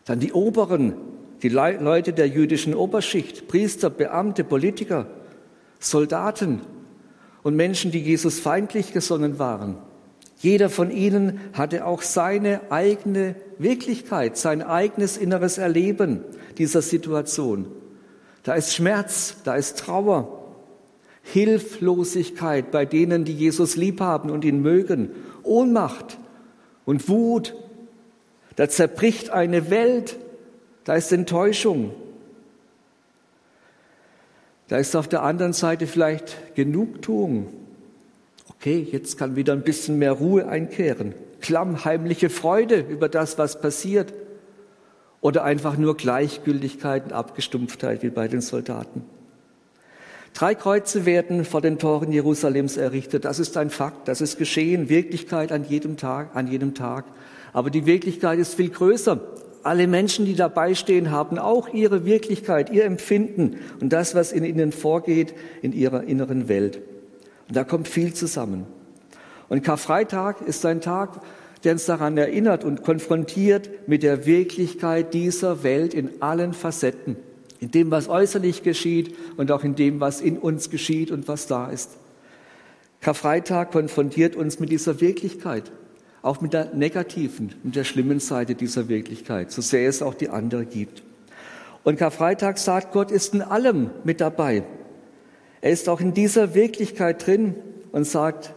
Dann 0.04 0.20
die 0.20 0.34
Oberen, 0.34 0.94
die 1.42 1.50
Leute 1.50 2.12
der 2.12 2.28
jüdischen 2.28 2.74
Oberschicht, 2.74 3.48
Priester, 3.48 3.90
Beamte, 3.90 4.44
Politiker, 4.44 5.08
Soldaten 5.80 6.62
und 7.44 7.56
Menschen, 7.56 7.92
die 7.92 8.02
Jesus 8.02 8.40
feindlich 8.40 8.92
gesonnen 8.92 9.40
waren. 9.40 9.78
Jeder 10.38 10.70
von 10.70 10.92
ihnen 10.92 11.40
hatte 11.54 11.86
auch 11.86 12.04
seine 12.04 12.72
eigene 12.72 13.36
Wirklichkeit, 13.58 14.38
sein 14.38 14.62
eigenes 14.62 15.18
inneres 15.18 15.58
Erleben 15.58 16.22
dieser 16.58 16.82
Situation. 16.82 17.68
Da 18.44 18.54
ist 18.54 18.74
Schmerz, 18.74 19.38
da 19.44 19.56
ist 19.56 19.80
Trauer, 19.80 20.54
Hilflosigkeit 21.24 22.72
bei 22.72 22.86
denen, 22.86 23.26
die 23.26 23.34
Jesus 23.34 23.76
lieb 23.76 24.00
haben 24.00 24.30
und 24.30 24.46
ihn 24.46 24.62
mögen, 24.62 25.10
Ohnmacht 25.44 26.18
und 26.86 27.10
Wut. 27.10 27.56
Da 28.56 28.70
zerbricht 28.70 29.32
eine 29.32 29.70
Welt, 29.70 30.18
da 30.84 30.96
ist 30.96 31.12
Enttäuschung. 31.12 31.94
Da 34.68 34.78
ist 34.78 34.96
auf 34.96 35.08
der 35.08 35.24
anderen 35.24 35.54
Seite 35.54 35.88
vielleicht 35.88 36.56
Genugtuung 36.56 37.48
okay, 38.60 38.88
jetzt 38.92 39.18
kann 39.18 39.36
wieder 39.36 39.54
ein 39.54 39.62
bisschen 39.62 40.00
mehr 40.00 40.14
Ruhe 40.14 40.48
einkehren. 40.48 41.14
Klammheimliche 41.42 42.30
Freude 42.30 42.80
über 42.80 43.10
das, 43.10 43.38
was 43.38 43.62
passiert. 43.62 44.14
Oder 45.22 45.44
einfach 45.44 45.78
nur 45.78 45.98
Gleichgültigkeit 45.98 47.06
und 47.06 47.14
Abgestumpftheit 47.14 48.04
wie 48.04 48.10
bei 48.10 48.28
den 48.28 48.42
Soldaten. 48.42 49.04
Drei 50.34 50.54
Kreuze 50.54 51.06
werden 51.08 51.46
vor 51.46 51.62
den 51.62 51.80
Toren 51.80 52.12
Jerusalems 52.12 52.78
errichtet. 52.78 53.26
Das 53.26 53.40
ist 53.40 53.58
ein 53.58 53.72
Fakt, 53.72 54.08
das 54.08 54.22
ist 54.22 54.38
geschehen, 54.38 54.90
Wirklichkeit 54.90 55.52
an 55.52 55.64
jedem 55.64 55.98
Tag, 55.98 56.36
an 56.36 56.48
jedem 56.48 56.76
Tag. 56.76 57.06
Aber 57.54 57.72
die 57.72 57.88
Wirklichkeit 57.88 58.38
ist 58.38 58.54
viel 58.54 58.70
größer. 58.70 59.20
Alle 59.64 59.88
Menschen, 59.88 60.26
die 60.26 60.36
dabei 60.36 60.76
stehen, 60.76 61.10
haben 61.10 61.40
auch 61.40 61.74
ihre 61.74 62.06
Wirklichkeit, 62.06 62.70
ihr 62.72 62.86
Empfinden 62.86 63.58
und 63.82 63.92
das, 63.92 64.14
was 64.14 64.32
in 64.32 64.46
ihnen 64.46 64.72
vorgeht, 64.72 65.34
in 65.64 65.74
ihrer 65.74 66.04
inneren 66.04 66.48
Welt. 66.48 66.80
Und 67.48 67.56
da 67.56 67.64
kommt 67.64 67.88
viel 67.88 68.14
zusammen. 68.14 68.66
Und 69.50 69.64
Karfreitag 69.64 70.42
ist 70.42 70.66
ein 70.66 70.82
Tag, 70.82 71.22
der 71.64 71.74
uns 71.74 71.86
daran 71.86 72.18
erinnert 72.18 72.64
und 72.64 72.84
konfrontiert 72.84 73.88
mit 73.88 74.04
der 74.04 74.26
Wirklichkeit 74.26 75.14
dieser 75.14 75.64
Welt 75.64 75.94
in 75.94 76.22
allen 76.22 76.54
Facetten, 76.54 77.16
in 77.60 77.72
dem, 77.72 77.92
was 77.92 78.10
äußerlich 78.10 78.64
geschieht 78.64 79.16
und 79.38 79.52
auch 79.52 79.64
in 79.64 79.76
dem, 79.76 80.00
was 80.00 80.22
in 80.22 80.38
uns 80.38 80.70
geschieht 80.70 81.12
und 81.12 81.28
was 81.28 81.48
da 81.48 81.70
ist. 81.70 81.98
Karfreitag 83.02 83.72
konfrontiert 83.72 84.36
uns 84.36 84.60
mit 84.60 84.70
dieser 84.70 85.02
Wirklichkeit, 85.02 85.72
auch 86.22 86.42
mit 86.42 86.54
der 86.54 86.74
negativen, 86.74 87.54
mit 87.64 87.76
der 87.76 87.84
schlimmen 87.84 88.20
Seite 88.20 88.56
dieser 88.56 88.90
Wirklichkeit, 88.90 89.52
so 89.52 89.62
sehr 89.62 89.88
es 89.88 90.02
auch 90.02 90.14
die 90.14 90.30
andere 90.30 90.66
gibt. 90.66 91.04
Und 91.84 91.98
Karfreitag 91.98 92.58
sagt, 92.58 92.92
Gott 92.92 93.12
ist 93.12 93.34
in 93.34 93.42
allem 93.42 93.92
mit 94.04 94.20
dabei. 94.20 94.64
Er 95.62 95.72
ist 95.72 95.90
auch 95.90 96.00
in 96.00 96.14
dieser 96.14 96.54
Wirklichkeit 96.54 97.26
drin 97.26 97.56
und 97.92 98.06
sagt, 98.06 98.54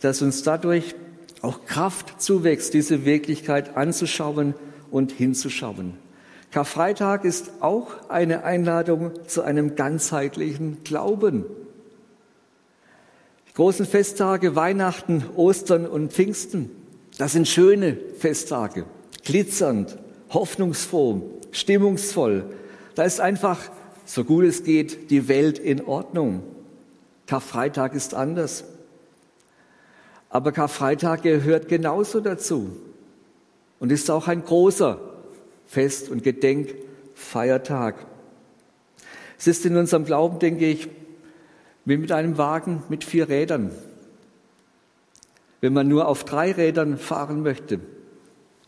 dass 0.00 0.22
uns 0.22 0.42
dadurch 0.42 0.94
auch 1.42 1.64
Kraft 1.64 2.20
zuwächst, 2.20 2.74
diese 2.74 3.04
Wirklichkeit 3.04 3.76
anzuschauen 3.76 4.54
und 4.90 5.12
hinzuschauen. 5.12 5.94
Karfreitag 6.50 7.24
ist 7.24 7.50
auch 7.60 8.08
eine 8.08 8.44
Einladung 8.44 9.12
zu 9.26 9.42
einem 9.42 9.76
ganzheitlichen 9.76 10.82
Glauben. 10.84 11.44
Die 13.48 13.54
großen 13.54 13.86
Festtage 13.86 14.56
Weihnachten, 14.56 15.24
Ostern 15.36 15.86
und 15.86 16.12
Pfingsten, 16.12 16.70
das 17.18 17.32
sind 17.32 17.46
schöne 17.46 17.96
Festtage, 18.18 18.84
glitzernd, 19.24 19.96
hoffnungsfroh, 20.30 21.40
stimmungsvoll. 21.52 22.44
Da 22.94 23.04
ist 23.04 23.20
einfach, 23.20 23.58
so 24.10 24.24
gut 24.24 24.44
es 24.44 24.64
geht, 24.64 25.12
die 25.12 25.28
Welt 25.28 25.60
in 25.60 25.84
Ordnung. 25.84 26.42
Karfreitag 27.28 27.94
ist 27.94 28.12
anders. 28.12 28.64
Aber 30.28 30.50
Karfreitag 30.50 31.22
gehört 31.22 31.68
genauso 31.68 32.18
dazu 32.18 32.76
und 33.78 33.92
ist 33.92 34.10
auch 34.10 34.26
ein 34.26 34.44
großer 34.44 34.98
Fest- 35.64 36.10
und 36.10 36.24
Gedenkfeiertag. 36.24 38.04
Es 39.38 39.46
ist 39.46 39.64
in 39.64 39.76
unserem 39.76 40.04
Glauben, 40.04 40.40
denke 40.40 40.66
ich, 40.66 40.88
wie 41.84 41.96
mit 41.96 42.10
einem 42.10 42.36
Wagen 42.36 42.82
mit 42.88 43.04
vier 43.04 43.28
Rädern. 43.28 43.70
Wenn 45.60 45.72
man 45.72 45.86
nur 45.86 46.08
auf 46.08 46.24
drei 46.24 46.50
Rädern 46.50 46.98
fahren 46.98 47.44
möchte, 47.44 47.78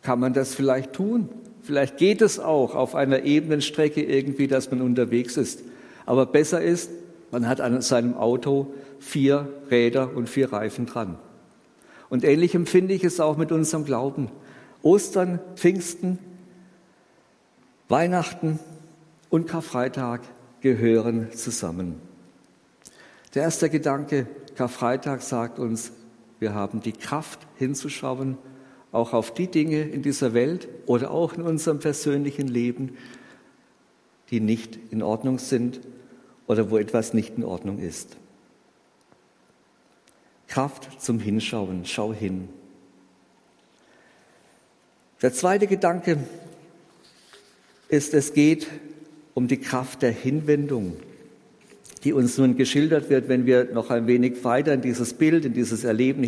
kann 0.03 0.21
man 0.21 0.35
das 0.35 0.55
vielleicht 0.55 0.93
tun. 0.93 1.31
Vielleicht 1.63 1.97
geht 1.97 2.23
es 2.23 2.41
auch 2.41 2.75
auf 2.75 2.95
einer 2.95 3.23
ebenen 3.23 3.63
Strecke 3.63 4.03
irgendwie, 4.03 4.49
dass 4.49 4.71
man 4.71 4.83
unterwegs 4.83 5.37
ist. 5.37 5.63
Aber 6.07 6.27
besser 6.27 6.61
ist, 6.61 6.91
man 7.31 7.49
hat 7.49 7.61
an 7.61 7.81
seinem 7.81 8.15
Auto 8.15 8.75
vier 8.99 9.49
Räder 9.71 10.15
und 10.15 10.29
vier 10.29 10.53
Reifen 10.53 10.87
dran. 10.87 11.19
Und 12.11 12.25
ähnlich 12.25 12.55
empfinde 12.55 12.93
ich 12.93 13.05
es 13.05 13.21
auch 13.21 13.37
mit 13.37 13.53
unserem 13.53 13.85
Glauben. 13.85 14.29
Ostern, 14.83 15.39
Pfingsten, 15.55 16.19
Weihnachten 17.89 18.59
und 19.31 19.47
Karfreitag 19.47 20.21
gehören 20.61 21.33
zusammen. 21.33 22.01
Der 23.35 23.45
erste 23.45 23.71
Gedanke, 23.71 24.27
Karfreitag 24.57 25.23
sagt 25.23 25.59
uns, 25.59 25.93
wir 26.39 26.55
haben 26.55 26.81
die 26.81 26.93
Kraft 26.93 27.41
hinzuschauen, 27.57 28.37
auch 28.93 29.15
auf 29.15 29.33
die 29.33 29.49
Dinge 29.49 29.83
in 29.83 30.03
dieser 30.03 30.35
Welt 30.35 30.69
oder 30.87 31.11
auch 31.11 31.33
in 31.33 31.43
unserem 31.43 31.81
persönlichen 31.81 32.47
Leben, 32.47 32.97
die 34.31 34.41
nicht 34.41 34.79
in 34.91 35.03
Ordnung 35.03 35.39
sind 35.39 35.81
oder 36.47 36.71
wo 36.71 36.77
etwas 36.77 37.15
nicht 37.15 37.39
in 37.39 37.45
Ordnung 37.45 37.79
ist. 37.79 38.17
Kraft 40.47 41.01
zum 41.01 41.19
Hinschauen, 41.19 41.87
schau 41.87 42.13
hin. 42.13 42.51
Der 45.23 45.33
zweite 45.33 45.67
Gedanke 45.67 46.19
ist, 47.89 48.13
es 48.13 48.35
geht 48.35 48.67
um 49.35 49.49
die 49.49 49.59
Kraft 49.59 50.03
der 50.03 50.11
Hinwendung, 50.11 50.97
die 52.05 52.13
uns 52.13 52.37
nun 52.37 52.57
geschildert 52.57 53.09
wird, 53.09 53.29
wenn 53.29 53.47
wir 53.47 53.73
noch 53.73 53.89
ein 53.91 54.07
wenig 54.07 54.45
weiter 54.45 54.75
in 54.75 54.83
dieses 54.83 55.15
Bild, 55.15 55.47
in 55.47 55.55
dieses 55.55 55.85
Erleben 55.85 56.23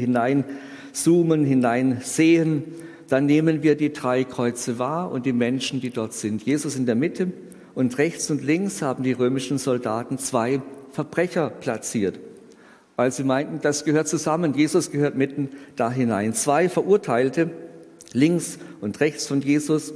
hineinzoomen, 0.94 1.44
hineinsehen. 1.44 2.64
Dann 3.08 3.26
nehmen 3.26 3.62
wir 3.62 3.76
die 3.76 3.92
drei 3.92 4.24
Kreuze 4.24 4.78
wahr 4.78 5.10
und 5.10 5.26
die 5.26 5.32
Menschen, 5.32 5.80
die 5.80 5.90
dort 5.90 6.14
sind. 6.14 6.42
Jesus 6.42 6.76
in 6.76 6.86
der 6.86 6.94
Mitte 6.94 7.32
und 7.74 7.98
rechts 7.98 8.30
und 8.30 8.42
links 8.42 8.80
haben 8.80 9.02
die 9.02 9.12
römischen 9.12 9.58
Soldaten 9.58 10.18
zwei 10.18 10.62
Verbrecher 10.92 11.50
platziert 11.50 12.18
weil 12.96 13.10
sie 13.10 13.24
meinten, 13.24 13.60
das 13.60 13.84
gehört 13.84 14.08
zusammen. 14.08 14.54
Jesus 14.54 14.90
gehört 14.90 15.16
mitten 15.16 15.48
da 15.76 15.90
hinein. 15.90 16.32
Zwei 16.32 16.68
Verurteilte, 16.68 17.50
links 18.12 18.58
und 18.80 19.00
rechts 19.00 19.26
von 19.26 19.40
Jesus. 19.40 19.92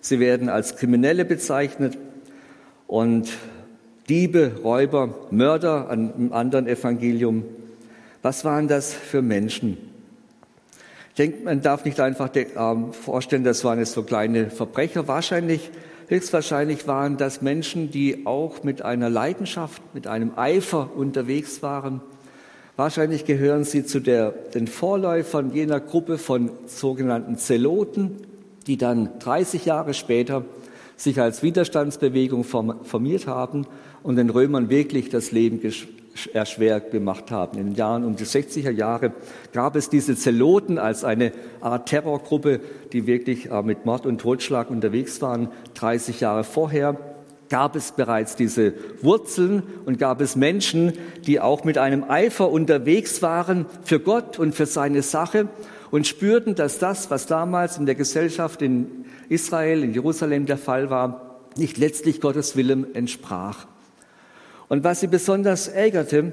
Sie 0.00 0.20
werden 0.20 0.48
als 0.48 0.76
Kriminelle 0.76 1.24
bezeichnet 1.24 1.98
und 2.86 3.30
Diebe, 4.08 4.52
Räuber, 4.62 5.26
Mörder 5.32 5.90
an 5.90 6.14
einem 6.14 6.32
anderen 6.32 6.68
Evangelium. 6.68 7.44
Was 8.22 8.44
waren 8.44 8.68
das 8.68 8.94
für 8.94 9.22
Menschen? 9.22 9.78
Ich 11.16 11.24
denke, 11.24 11.44
man 11.44 11.62
darf 11.62 11.86
nicht 11.86 11.98
einfach 11.98 12.28
ähm, 12.34 12.92
vorstellen, 12.92 13.42
das 13.42 13.64
waren 13.64 13.78
jetzt 13.78 13.92
so 13.92 14.02
kleine 14.02 14.50
Verbrecher. 14.50 15.08
Wahrscheinlich, 15.08 15.70
höchstwahrscheinlich 16.08 16.86
waren 16.86 17.16
das 17.16 17.40
Menschen, 17.40 17.90
die 17.90 18.26
auch 18.26 18.64
mit 18.64 18.82
einer 18.82 19.08
Leidenschaft, 19.08 19.80
mit 19.94 20.06
einem 20.06 20.32
Eifer 20.36 20.90
unterwegs 20.94 21.62
waren. 21.62 22.02
Wahrscheinlich 22.76 23.24
gehören 23.24 23.64
sie 23.64 23.86
zu 23.86 24.00
der, 24.00 24.30
den 24.30 24.66
Vorläufern 24.66 25.54
jener 25.54 25.80
Gruppe 25.80 26.18
von 26.18 26.50
sogenannten 26.66 27.38
Zeloten, 27.38 28.16
die 28.66 28.76
dann 28.76 29.18
30 29.18 29.64
Jahre 29.64 29.94
später 29.94 30.44
sich 30.98 31.18
als 31.18 31.42
Widerstandsbewegung 31.42 32.44
formiert 32.44 33.26
haben 33.26 33.66
und 34.02 34.16
den 34.16 34.28
Römern 34.28 34.68
wirklich 34.68 35.08
das 35.08 35.32
Leben 35.32 35.62
erschwert 36.32 36.90
gemacht 36.90 37.30
haben. 37.30 37.58
In 37.58 37.66
den 37.66 37.74
Jahren 37.74 38.04
um 38.04 38.16
die 38.16 38.24
60er 38.24 38.70
Jahre 38.70 39.12
gab 39.52 39.76
es 39.76 39.88
diese 39.90 40.16
Zeloten 40.16 40.78
als 40.78 41.04
eine 41.04 41.32
Art 41.60 41.88
Terrorgruppe, 41.88 42.60
die 42.92 43.06
wirklich 43.06 43.50
äh, 43.50 43.62
mit 43.62 43.86
Mord 43.86 44.06
und 44.06 44.20
Totschlag 44.20 44.70
unterwegs 44.70 45.20
waren, 45.22 45.48
30 45.74 46.20
Jahre 46.20 46.44
vorher 46.44 46.96
gab 47.48 47.76
es 47.76 47.92
bereits 47.92 48.36
diese 48.36 48.74
Wurzeln 49.02 49.62
und 49.84 49.98
gab 49.98 50.20
es 50.20 50.36
Menschen, 50.36 50.94
die 51.26 51.40
auch 51.40 51.64
mit 51.64 51.78
einem 51.78 52.04
Eifer 52.04 52.50
unterwegs 52.50 53.22
waren 53.22 53.66
für 53.84 54.00
Gott 54.00 54.38
und 54.38 54.54
für 54.54 54.66
seine 54.66 55.02
Sache 55.02 55.48
und 55.90 56.06
spürten, 56.06 56.54
dass 56.54 56.78
das, 56.78 57.10
was 57.10 57.26
damals 57.26 57.78
in 57.78 57.86
der 57.86 57.94
Gesellschaft 57.94 58.62
in 58.62 59.04
Israel, 59.28 59.82
in 59.82 59.94
Jerusalem 59.94 60.46
der 60.46 60.58
Fall 60.58 60.90
war, 60.90 61.40
nicht 61.56 61.78
letztlich 61.78 62.20
Gottes 62.20 62.56
Willen 62.56 62.94
entsprach. 62.94 63.66
Und 64.68 64.84
was 64.84 65.00
sie 65.00 65.06
besonders 65.06 65.68
ärgerte, 65.68 66.32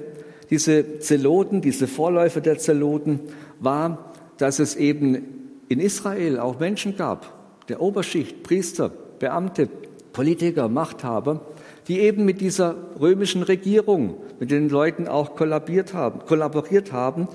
diese 0.50 0.98
Zeloten, 0.98 1.60
diese 1.60 1.86
Vorläufer 1.86 2.40
der 2.40 2.58
Zeloten, 2.58 3.20
war, 3.60 4.12
dass 4.38 4.58
es 4.58 4.76
eben 4.76 5.60
in 5.68 5.80
Israel 5.80 6.38
auch 6.38 6.58
Menschen 6.58 6.96
gab, 6.96 7.32
der 7.68 7.80
Oberschicht, 7.80 8.42
Priester, 8.42 8.90
Beamte, 9.18 9.68
Politiker, 10.12 10.68
Machthaber, 10.68 11.40
die 11.88 12.00
eben 12.00 12.24
mit 12.24 12.40
dieser 12.40 12.76
römischen 13.00 13.42
Regierung, 13.42 14.16
mit 14.40 14.50
den 14.50 14.68
Leuten 14.68 15.08
auch 15.08 15.36
kollaboriert 15.36 15.94
haben, 15.94 16.20
kollaboriert 16.26 16.92
haben 16.92 17.28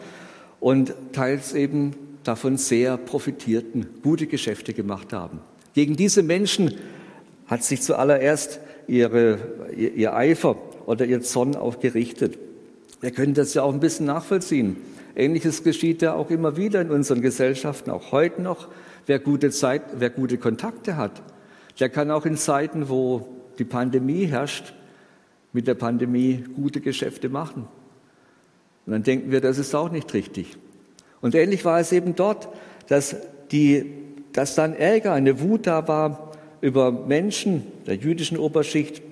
und 0.60 0.94
teils 1.14 1.54
eben 1.54 1.94
davon 2.24 2.58
sehr 2.58 2.98
profitierten, 2.98 3.88
gute 4.04 4.28
Geschäfte 4.28 4.74
gemacht 4.74 5.14
haben. 5.14 5.40
Gegen 5.74 5.96
diese 5.96 6.24
Menschen 6.24 6.76
hat 7.48 7.64
sich 7.64 7.82
zuallererst 7.82 8.60
ihre, 8.88 9.40
ihr, 9.76 9.94
ihr 9.94 10.16
Eifer 10.16 10.58
oder 10.90 11.06
ihr 11.06 11.22
Zorn 11.22 11.56
auch 11.56 11.80
gerichtet. 11.80 12.40
Wir 13.00 13.12
können 13.12 13.36
das 13.36 13.54
ja 13.54 13.62
auch 13.62 13.72
ein 13.72 13.80
bisschen 13.80 14.08
nachvollziehen. 14.08 14.78
Ähnliches 15.16 15.64
geschieht 15.64 16.02
ja 16.02 16.16
auch 16.16 16.32
immer 16.32 16.58
wieder 16.58 16.82
in 16.82 16.90
unseren 16.90 17.22
Gesellschaften, 17.22 17.92
auch 17.92 18.12
heute 18.12 18.42
noch. 18.42 18.70
Wer 19.06 19.20
gute 19.20 19.52
Zeit, 19.52 19.84
wer 20.00 20.10
gute 20.10 20.40
Kontakte 20.40 20.98
hat, 20.98 21.22
der 21.80 21.90
kann 21.90 22.10
auch 22.10 22.26
in 22.26 22.38
Zeiten, 22.38 22.90
wo 22.90 23.28
die 23.60 23.66
Pandemie 23.66 24.26
herrscht, 24.26 24.74
mit 25.54 25.68
der 25.68 25.76
Pandemie 25.76 26.44
gute 26.56 26.82
Geschäfte 26.82 27.30
machen. 27.30 27.68
Und 28.88 28.92
dann 28.92 29.04
denken 29.04 29.32
wir, 29.32 29.42
das 29.42 29.60
ist 29.60 29.76
auch 29.76 29.92
nicht 29.92 30.12
richtig. 30.16 30.58
Und 31.22 31.36
ähnlich 31.36 31.66
war 31.66 31.80
es 31.80 31.92
eben 31.92 32.16
dort, 32.16 32.50
dass, 32.88 33.16
die, 33.52 33.94
dass 34.34 34.56
dann 34.56 34.74
Ärger, 34.74 35.14
eine 35.14 35.40
Wut 35.40 35.68
da 35.68 35.88
war 35.88 36.32
über 36.62 36.92
Menschen 36.92 37.68
der 37.86 37.96
jüdischen 37.96 38.40
Oberschicht, 38.40 39.04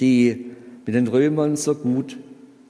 die 0.00 0.49
mit 0.86 0.94
den 0.94 1.06
Römern 1.06 1.56
so 1.56 1.74
gut 1.74 2.16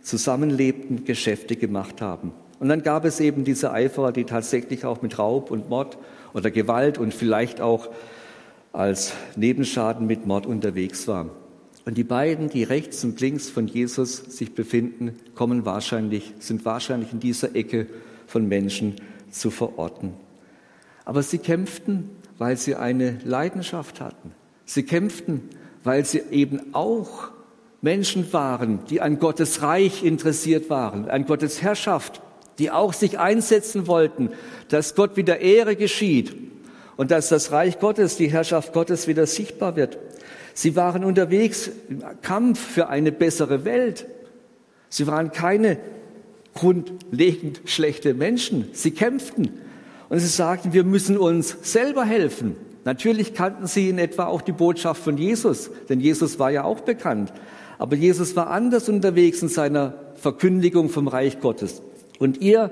zusammenlebten, 0.02 1.04
Geschäfte 1.04 1.56
gemacht 1.56 2.00
haben. 2.00 2.32
Und 2.58 2.68
dann 2.68 2.82
gab 2.82 3.04
es 3.04 3.20
eben 3.20 3.44
diese 3.44 3.72
Eiferer, 3.72 4.12
die 4.12 4.24
tatsächlich 4.24 4.84
auch 4.84 5.02
mit 5.02 5.18
Raub 5.18 5.50
und 5.50 5.70
Mord 5.70 5.96
oder 6.34 6.50
Gewalt 6.50 6.98
und 6.98 7.14
vielleicht 7.14 7.60
auch 7.60 7.88
als 8.72 9.14
Nebenschaden 9.36 10.06
mit 10.06 10.26
Mord 10.26 10.46
unterwegs 10.46 11.08
war. 11.08 11.30
Und 11.86 11.96
die 11.96 12.04
beiden, 12.04 12.48
die 12.50 12.62
rechts 12.62 13.02
und 13.04 13.20
links 13.20 13.48
von 13.48 13.66
Jesus 13.66 14.16
sich 14.16 14.54
befinden, 14.54 15.16
kommen 15.34 15.64
wahrscheinlich, 15.64 16.34
sind 16.38 16.64
wahrscheinlich 16.64 17.12
in 17.12 17.20
dieser 17.20 17.56
Ecke 17.56 17.86
von 18.26 18.46
Menschen 18.46 18.96
zu 19.30 19.50
verorten. 19.50 20.12
Aber 21.04 21.22
sie 21.22 21.38
kämpften, 21.38 22.10
weil 22.38 22.56
sie 22.56 22.76
eine 22.76 23.18
Leidenschaft 23.24 24.00
hatten. 24.00 24.32
Sie 24.66 24.82
kämpften, 24.82 25.48
weil 25.82 26.04
sie 26.04 26.22
eben 26.30 26.74
auch 26.74 27.30
Menschen 27.82 28.32
waren, 28.32 28.80
die 28.90 29.00
an 29.00 29.18
Gottes 29.18 29.62
Reich 29.62 30.04
interessiert 30.04 30.68
waren, 30.68 31.08
an 31.08 31.24
Gottes 31.24 31.62
Herrschaft, 31.62 32.20
die 32.58 32.70
auch 32.70 32.92
sich 32.92 33.18
einsetzen 33.18 33.86
wollten, 33.86 34.30
dass 34.68 34.94
Gott 34.94 35.16
wieder 35.16 35.40
Ehre 35.40 35.76
geschieht 35.76 36.36
und 36.96 37.10
dass 37.10 37.30
das 37.30 37.52
Reich 37.52 37.80
Gottes, 37.80 38.16
die 38.16 38.30
Herrschaft 38.30 38.74
Gottes 38.74 39.08
wieder 39.08 39.26
sichtbar 39.26 39.76
wird. 39.76 39.98
Sie 40.52 40.76
waren 40.76 41.04
unterwegs 41.04 41.70
im 41.88 42.02
Kampf 42.20 42.60
für 42.60 42.88
eine 42.88 43.12
bessere 43.12 43.64
Welt. 43.64 44.06
Sie 44.90 45.06
waren 45.06 45.32
keine 45.32 45.78
grundlegend 46.52 47.62
schlechte 47.64 48.12
Menschen. 48.12 48.68
Sie 48.72 48.90
kämpften. 48.90 49.60
Und 50.10 50.18
sie 50.18 50.26
sagten, 50.26 50.74
wir 50.74 50.84
müssen 50.84 51.16
uns 51.16 51.56
selber 51.62 52.04
helfen. 52.04 52.56
Natürlich 52.84 53.32
kannten 53.32 53.66
sie 53.66 53.88
in 53.88 53.98
etwa 53.98 54.26
auch 54.26 54.42
die 54.42 54.52
Botschaft 54.52 55.02
von 55.02 55.16
Jesus, 55.16 55.70
denn 55.88 56.00
Jesus 56.00 56.38
war 56.38 56.50
ja 56.50 56.64
auch 56.64 56.80
bekannt. 56.80 57.32
Aber 57.80 57.96
Jesus 57.96 58.36
war 58.36 58.50
anders 58.50 58.90
unterwegs 58.90 59.40
in 59.40 59.48
seiner 59.48 59.94
Verkündigung 60.16 60.90
vom 60.90 61.08
Reich 61.08 61.40
Gottes. 61.40 61.80
Und 62.18 62.42
ihr 62.42 62.70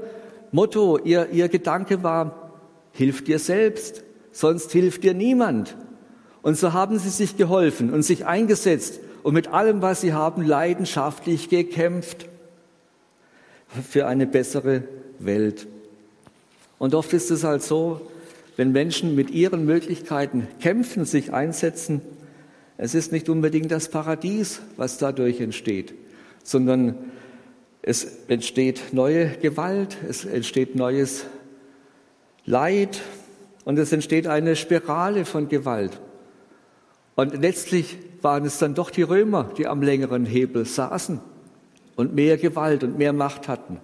Motto, 0.53 0.99
ihr, 0.99 1.31
ihr 1.31 1.49
Gedanke 1.49 2.03
war, 2.03 2.53
hilf 2.92 3.25
dir 3.25 3.38
selbst, 3.38 4.05
sonst 4.33 4.71
hilft 4.71 5.05
dir 5.05 5.14
niemand. 5.14 5.79
Und 6.42 6.59
so 6.59 6.75
haben 6.75 6.99
sie 6.99 7.09
sich 7.09 7.38
geholfen 7.38 7.90
und 7.90 8.03
sich 8.03 8.27
eingesetzt 8.27 9.01
und 9.23 9.33
mit 9.33 9.49
allem, 9.49 9.81
was 9.81 10.03
sie 10.03 10.12
haben, 10.12 10.42
leidenschaftlich 10.47 11.49
gekämpft 11.49 12.27
für 13.88 14.07
eine 14.07 14.27
bessere 14.27 14.85
Welt. 15.18 15.66
Und 16.79 16.94
oft 16.94 17.14
ist 17.14 17.31
es 17.31 17.44
halt 17.44 17.62
so, 17.62 18.03
wenn 18.59 18.73
Menschen 18.73 19.14
mit 19.14 19.31
ihren 19.31 19.64
Möglichkeiten 19.64 20.49
kämpfen, 20.61 21.07
sich 21.07 21.33
einsetzen, 21.33 22.03
es 22.79 22.95
ist 22.95 23.12
nicht 23.12 23.29
unbedingt 23.29 23.71
das 23.71 23.91
Paradies, 23.91 24.62
was 24.77 24.99
dadurch 24.99 25.41
entsteht, 25.41 25.95
sondern 26.45 26.95
es 27.83 28.05
entsteht 28.29 28.93
neue 28.93 29.29
Gewalt, 29.37 29.97
es 30.09 30.25
entsteht 30.25 30.77
neues 30.77 31.27
Leid 32.47 33.01
und 33.64 33.79
es 33.79 33.93
entsteht 33.93 34.27
eine 34.27 34.57
Spirale 34.57 35.25
von 35.25 35.49
Gewalt. 35.49 36.01
Und 37.17 37.43
letztlich 37.43 37.99
waren 38.23 38.45
es 38.45 38.59
dann 38.59 38.75
doch 38.75 38.91
die 38.91 39.03
Römer, 39.03 39.51
die 39.59 39.67
am 39.67 39.83
längeren 39.83 40.25
Hebel 40.25 40.64
saßen 40.64 41.21
und 41.97 42.14
mehr 42.14 42.37
Gewalt 42.38 42.85
und 42.85 42.97
mehr 42.97 43.12
Macht 43.12 43.49
hatten. 43.49 43.81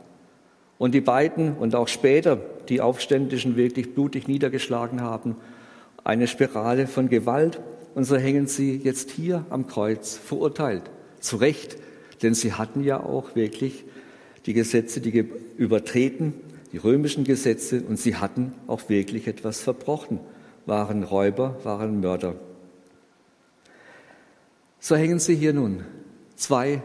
Und 0.79 0.95
die 0.95 1.01
beiden 1.01 1.57
und 1.57 1.75
auch 1.75 1.89
später 1.89 2.39
die 2.69 2.81
Aufständischen 2.81 3.57
wirklich 3.57 3.93
blutig 3.93 4.29
niedergeschlagen 4.29 5.01
haben. 5.01 5.37
Eine 6.05 6.29
Spirale 6.29 6.87
von 6.87 7.09
Gewalt. 7.09 7.61
Und 7.95 8.05
so 8.05 8.17
hängen 8.17 8.47
sie 8.47 8.77
jetzt 8.77 9.11
hier 9.11 9.45
am 9.51 9.67
Kreuz 9.67 10.17
verurteilt. 10.17 10.83
Zu 11.21 11.37
Recht, 11.37 11.77
denn 12.23 12.35
sie 12.35 12.53
hatten 12.53 12.83
ja 12.83 13.01
auch 13.01 13.37
wirklich 13.37 13.85
die 14.47 14.53
Gesetze, 14.53 15.01
die 15.01 15.31
übertreten, 15.57 16.35
die 16.73 16.79
römischen 16.79 17.25
Gesetze, 17.25 17.83
und 17.83 17.99
sie 17.99 18.17
hatten 18.17 18.53
auch 18.67 18.89
wirklich 18.89 19.29
etwas 19.29 19.61
verbrochen, 19.61 20.19
waren 20.67 21.03
Räuber, 21.05 21.59
waren 21.63 22.01
Mörder. 22.01 22.35
So 24.81 24.97
hängen 24.97 25.19
sie 25.19 25.37
hier 25.37 25.53
nun, 25.53 25.85
zwei 26.37 26.83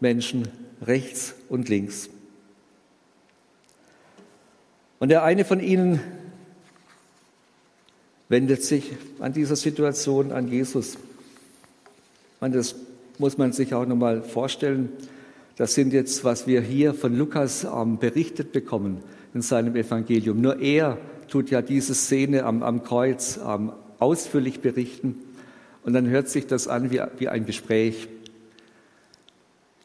Menschen 0.00 0.48
rechts 0.82 1.34
und 1.48 1.68
links. 1.68 2.10
Und 4.98 5.10
der 5.10 5.22
eine 5.22 5.44
von 5.44 5.60
ihnen 5.60 6.00
wendet 8.28 8.62
sich 8.62 8.92
an 9.18 9.32
dieser 9.32 9.56
Situation 9.56 10.32
an 10.32 10.48
Jesus. 10.48 10.98
Und 12.40 12.54
das 12.54 12.74
muss 13.18 13.38
man 13.38 13.52
sich 13.52 13.74
auch 13.74 13.86
nochmal 13.86 14.22
vorstellen. 14.22 14.90
Das 15.56 15.74
sind 15.74 15.92
jetzt, 15.92 16.24
was 16.24 16.46
wir 16.46 16.60
hier 16.60 16.94
von 16.94 17.16
Lukas 17.16 17.64
ähm, 17.64 17.98
berichtet 17.98 18.52
bekommen 18.52 19.02
in 19.34 19.42
seinem 19.42 19.74
Evangelium. 19.74 20.40
Nur 20.40 20.60
er 20.60 20.98
tut 21.28 21.50
ja 21.50 21.62
diese 21.62 21.94
Szene 21.94 22.44
am, 22.44 22.62
am 22.62 22.84
Kreuz 22.84 23.40
ähm, 23.44 23.72
ausführlich 23.98 24.60
berichten. 24.60 25.16
Und 25.82 25.94
dann 25.94 26.08
hört 26.08 26.28
sich 26.28 26.46
das 26.46 26.68
an 26.68 26.90
wie, 26.90 27.00
wie 27.18 27.28
ein 27.28 27.44
Gespräch. 27.44 28.08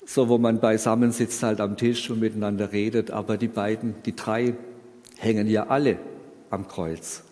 So, 0.05 0.27
wo 0.27 0.37
man 0.37 0.59
beisammen 0.59 1.11
sitzt 1.11 1.41
halt 1.43 1.59
am 1.61 1.77
Tisch 1.77 2.09
und 2.09 2.19
miteinander 2.19 2.71
redet. 2.71 3.09
Aber 3.09 3.37
die 3.37 3.47
beiden, 3.47 3.95
die 4.05 4.15
drei, 4.15 4.53
hängen 5.17 5.47
ja 5.47 5.67
alle 5.67 5.97
am 6.49 6.67
Kreuz. 6.67 7.23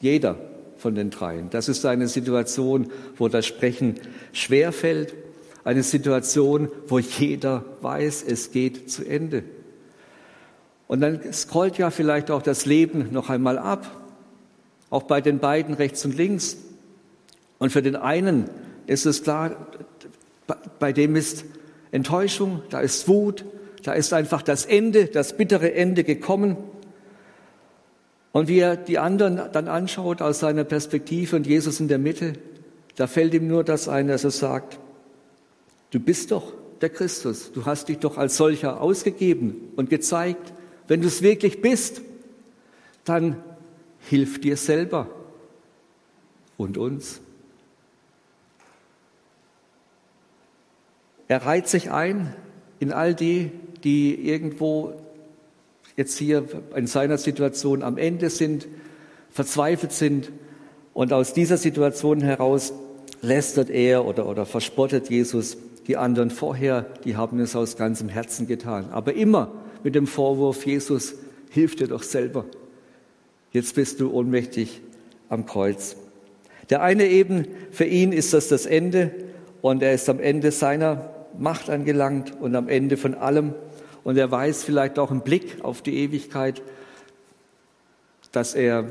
Jeder 0.00 0.36
von 0.78 0.94
den 0.94 1.10
dreien. 1.10 1.50
Das 1.50 1.68
ist 1.68 1.84
eine 1.86 2.08
Situation, 2.08 2.90
wo 3.16 3.28
das 3.28 3.46
Sprechen 3.46 3.94
schwer 4.32 4.72
fällt. 4.72 5.14
Eine 5.64 5.82
Situation, 5.82 6.68
wo 6.88 6.98
jeder 6.98 7.64
weiß, 7.80 8.24
es 8.26 8.52
geht 8.52 8.90
zu 8.90 9.04
Ende. 9.04 9.44
Und 10.86 11.00
dann 11.00 11.32
scrollt 11.32 11.78
ja 11.78 11.90
vielleicht 11.90 12.30
auch 12.30 12.42
das 12.42 12.66
Leben 12.66 13.08
noch 13.12 13.30
einmal 13.30 13.58
ab. 13.58 14.02
Auch 14.90 15.04
bei 15.04 15.20
den 15.20 15.38
beiden 15.38 15.74
rechts 15.74 16.04
und 16.04 16.16
links. 16.16 16.58
Und 17.58 17.70
für 17.70 17.82
den 17.82 17.96
einen 17.96 18.50
ist 18.86 19.06
es 19.06 19.22
klar, 19.22 19.56
bei 20.78 20.92
dem 20.92 21.16
ist 21.16 21.44
Enttäuschung, 21.90 22.62
da 22.70 22.80
ist 22.80 23.08
Wut, 23.08 23.44
da 23.82 23.92
ist 23.92 24.12
einfach 24.12 24.42
das 24.42 24.66
Ende, 24.66 25.06
das 25.06 25.36
bittere 25.36 25.74
Ende 25.74 26.04
gekommen. 26.04 26.56
Und 28.34 28.48
wie 28.48 28.58
er 28.58 28.76
die 28.76 28.98
anderen 28.98 29.40
dann 29.52 29.68
anschaut 29.68 30.20
aus 30.20 30.40
seiner 30.40 30.64
Perspektive 30.64 31.36
und 31.36 31.46
Jesus 31.46 31.78
in 31.78 31.86
der 31.86 32.00
Mitte, 32.00 32.32
da 32.96 33.06
fällt 33.06 33.32
ihm 33.32 33.46
nur 33.46 33.62
das 33.62 33.88
ein, 33.88 34.08
dass 34.08 34.24
er 34.24 34.32
sagt, 34.32 34.80
du 35.92 36.00
bist 36.00 36.32
doch 36.32 36.52
der 36.80 36.90
Christus, 36.90 37.52
du 37.52 37.64
hast 37.64 37.88
dich 37.88 37.98
doch 37.98 38.18
als 38.18 38.36
solcher 38.36 38.80
ausgegeben 38.80 39.68
und 39.76 39.88
gezeigt, 39.88 40.52
wenn 40.88 41.00
du 41.00 41.06
es 41.06 41.22
wirklich 41.22 41.62
bist, 41.62 42.02
dann 43.04 43.40
hilf 44.00 44.40
dir 44.40 44.56
selber 44.56 45.08
und 46.56 46.76
uns. 46.76 47.20
Er 51.28 51.46
reiht 51.46 51.68
sich 51.68 51.92
ein 51.92 52.34
in 52.80 52.92
all 52.92 53.14
die, 53.14 53.52
die 53.84 54.28
irgendwo 54.28 55.03
jetzt 55.96 56.18
hier 56.18 56.44
in 56.74 56.86
seiner 56.86 57.18
Situation 57.18 57.82
am 57.82 57.98
Ende 57.98 58.30
sind, 58.30 58.66
verzweifelt 59.30 59.92
sind. 59.92 60.30
Und 60.92 61.12
aus 61.12 61.32
dieser 61.32 61.56
Situation 61.56 62.20
heraus 62.20 62.72
lästert 63.20 63.70
er 63.70 64.04
oder, 64.04 64.26
oder 64.26 64.46
verspottet 64.46 65.10
Jesus 65.10 65.56
die 65.86 65.96
anderen 65.96 66.30
vorher, 66.30 66.86
die 67.04 67.16
haben 67.16 67.38
es 67.40 67.54
aus 67.54 67.76
ganzem 67.76 68.08
Herzen 68.08 68.46
getan. 68.46 68.86
Aber 68.90 69.14
immer 69.14 69.52
mit 69.82 69.94
dem 69.94 70.06
Vorwurf, 70.06 70.64
Jesus, 70.64 71.14
hilf 71.50 71.76
dir 71.76 71.88
doch 71.88 72.02
selber. 72.02 72.46
Jetzt 73.52 73.74
bist 73.74 74.00
du 74.00 74.10
ohnmächtig 74.10 74.80
am 75.28 75.46
Kreuz. 75.46 75.96
Der 76.70 76.82
eine 76.82 77.06
eben, 77.06 77.46
für 77.70 77.84
ihn 77.84 78.12
ist 78.12 78.32
das 78.32 78.48
das 78.48 78.64
Ende 78.66 79.10
und 79.60 79.82
er 79.82 79.92
ist 79.92 80.08
am 80.08 80.20
Ende 80.20 80.50
seiner 80.50 81.10
Macht 81.38 81.68
angelangt 81.68 82.32
und 82.40 82.56
am 82.56 82.68
Ende 82.68 82.96
von 82.96 83.14
allem 83.14 83.54
und 84.04 84.16
er 84.18 84.30
weiß 84.30 84.62
vielleicht 84.62 84.98
auch 84.98 85.10
im 85.10 85.22
Blick 85.22 85.64
auf 85.64 85.82
die 85.82 85.96
Ewigkeit, 85.96 86.62
dass 88.32 88.54
er 88.54 88.84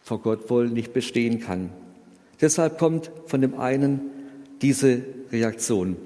vor 0.00 0.22
Gott 0.22 0.48
wohl 0.48 0.68
nicht 0.68 0.92
bestehen 0.92 1.40
kann. 1.40 1.70
Deshalb 2.40 2.78
kommt 2.78 3.10
von 3.26 3.40
dem 3.40 3.58
einen 3.58 4.10
diese 4.62 5.02
Reaktion. 5.32 5.96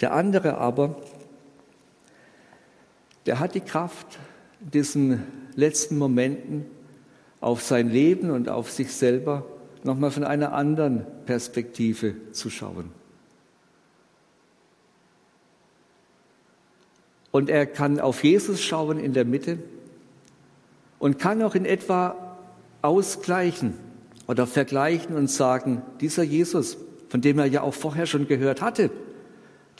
Der 0.00 0.12
andere 0.12 0.58
aber, 0.58 0.96
der 3.26 3.38
hat 3.38 3.54
die 3.54 3.60
Kraft, 3.60 4.18
in 4.60 4.70
diesen 4.70 5.22
letzten 5.54 5.98
Momenten 5.98 6.66
auf 7.40 7.62
sein 7.62 7.90
Leben 7.90 8.30
und 8.30 8.48
auf 8.48 8.70
sich 8.70 8.92
selber 8.92 9.44
nochmal 9.82 10.10
von 10.10 10.24
einer 10.24 10.52
anderen 10.54 11.06
Perspektive 11.26 12.32
zu 12.32 12.50
schauen. 12.50 12.90
Und 17.34 17.50
er 17.50 17.66
kann 17.66 17.98
auf 17.98 18.22
Jesus 18.22 18.62
schauen 18.62 18.96
in 18.96 19.12
der 19.12 19.24
Mitte 19.24 19.58
und 21.00 21.18
kann 21.18 21.42
auch 21.42 21.56
in 21.56 21.64
etwa 21.64 22.36
ausgleichen 22.80 23.74
oder 24.28 24.46
vergleichen 24.46 25.16
und 25.16 25.28
sagen, 25.28 25.82
dieser 26.00 26.22
Jesus, 26.22 26.76
von 27.08 27.22
dem 27.22 27.40
er 27.40 27.46
ja 27.46 27.62
auch 27.62 27.74
vorher 27.74 28.06
schon 28.06 28.28
gehört 28.28 28.62
hatte, 28.62 28.88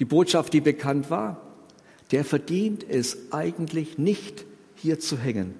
die 0.01 0.05
Botschaft, 0.05 0.53
die 0.53 0.61
bekannt 0.61 1.11
war, 1.11 1.43
der 2.11 2.25
verdient 2.25 2.85
es 2.89 3.31
eigentlich 3.31 3.99
nicht, 3.99 4.47
hier 4.75 4.99
zu 4.99 5.17
hängen. 5.17 5.55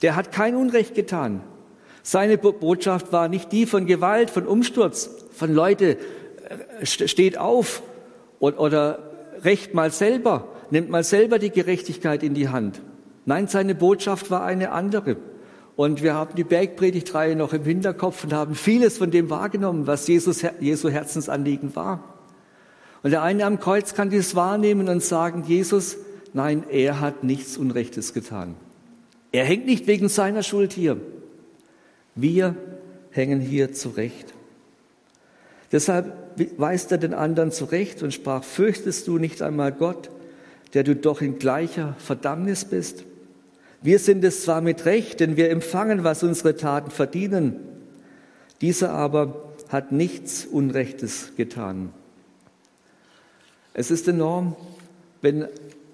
Der 0.00 0.16
hat 0.16 0.32
kein 0.32 0.56
Unrecht 0.56 0.94
getan. 0.94 1.42
Seine 2.02 2.38
Botschaft 2.38 3.12
war 3.12 3.28
nicht 3.28 3.52
die 3.52 3.66
von 3.66 3.84
Gewalt, 3.84 4.30
von 4.30 4.46
Umsturz, 4.46 5.10
von 5.34 5.52
Leute, 5.52 5.98
äh, 6.80 6.86
steht 6.86 7.36
auf 7.36 7.82
oder 8.40 9.00
recht 9.42 9.74
mal 9.74 9.90
selber, 9.90 10.48
nimmt 10.70 10.90
mal 10.90 11.04
selber 11.04 11.38
die 11.38 11.50
Gerechtigkeit 11.50 12.22
in 12.22 12.34
die 12.34 12.48
Hand. 12.48 12.80
Nein, 13.26 13.48
seine 13.48 13.74
Botschaft 13.74 14.30
war 14.30 14.44
eine 14.44 14.72
andere. 14.72 15.16
Und 15.76 16.02
wir 16.02 16.14
haben 16.14 16.36
die 16.36 16.44
Bergpredigtreihe 16.44 17.34
noch 17.34 17.52
im 17.52 17.64
Hinterkopf 17.64 18.24
und 18.24 18.32
haben 18.32 18.54
vieles 18.54 18.98
von 18.98 19.10
dem 19.10 19.30
wahrgenommen, 19.30 19.86
was 19.86 20.06
Jesus, 20.06 20.44
Jesu 20.60 20.88
Herzensanliegen 20.88 21.74
war. 21.74 22.14
Und 23.02 23.10
der 23.10 23.22
eine 23.22 23.44
am 23.44 23.58
Kreuz 23.58 23.94
kann 23.94 24.08
dies 24.08 24.34
wahrnehmen 24.34 24.88
und 24.88 25.02
sagen, 25.02 25.44
Jesus, 25.46 25.96
nein, 26.32 26.64
er 26.70 27.00
hat 27.00 27.24
nichts 27.24 27.56
Unrechtes 27.56 28.14
getan. 28.14 28.54
Er 29.32 29.44
hängt 29.44 29.66
nicht 29.66 29.86
wegen 29.88 30.08
seiner 30.08 30.42
Schuld 30.44 30.72
hier. 30.72 30.96
Wir 32.14 32.54
hängen 33.10 33.40
hier 33.40 33.72
zurecht. 33.72 34.32
Deshalb 35.72 36.12
weist 36.56 36.92
er 36.92 36.98
den 36.98 37.14
anderen 37.14 37.50
zurecht 37.50 38.02
und 38.04 38.14
sprach, 38.14 38.44
fürchtest 38.44 39.08
du 39.08 39.18
nicht 39.18 39.42
einmal 39.42 39.72
Gott, 39.72 40.08
der 40.74 40.82
du 40.82 40.96
doch 40.96 41.20
in 41.22 41.38
gleicher 41.38 41.94
Verdammnis 41.98 42.64
bist? 42.64 43.04
Wir 43.80 43.98
sind 43.98 44.24
es 44.24 44.42
zwar 44.42 44.60
mit 44.60 44.86
Recht, 44.86 45.20
denn 45.20 45.36
wir 45.36 45.50
empfangen, 45.50 46.04
was 46.04 46.22
unsere 46.22 46.56
Taten 46.56 46.90
verdienen. 46.90 47.56
Dieser 48.60 48.90
aber 48.90 49.52
hat 49.68 49.92
nichts 49.92 50.46
Unrechtes 50.46 51.32
getan. 51.36 51.92
Es 53.72 53.90
ist 53.90 54.08
enorm, 54.08 54.56
wenn 55.20 55.46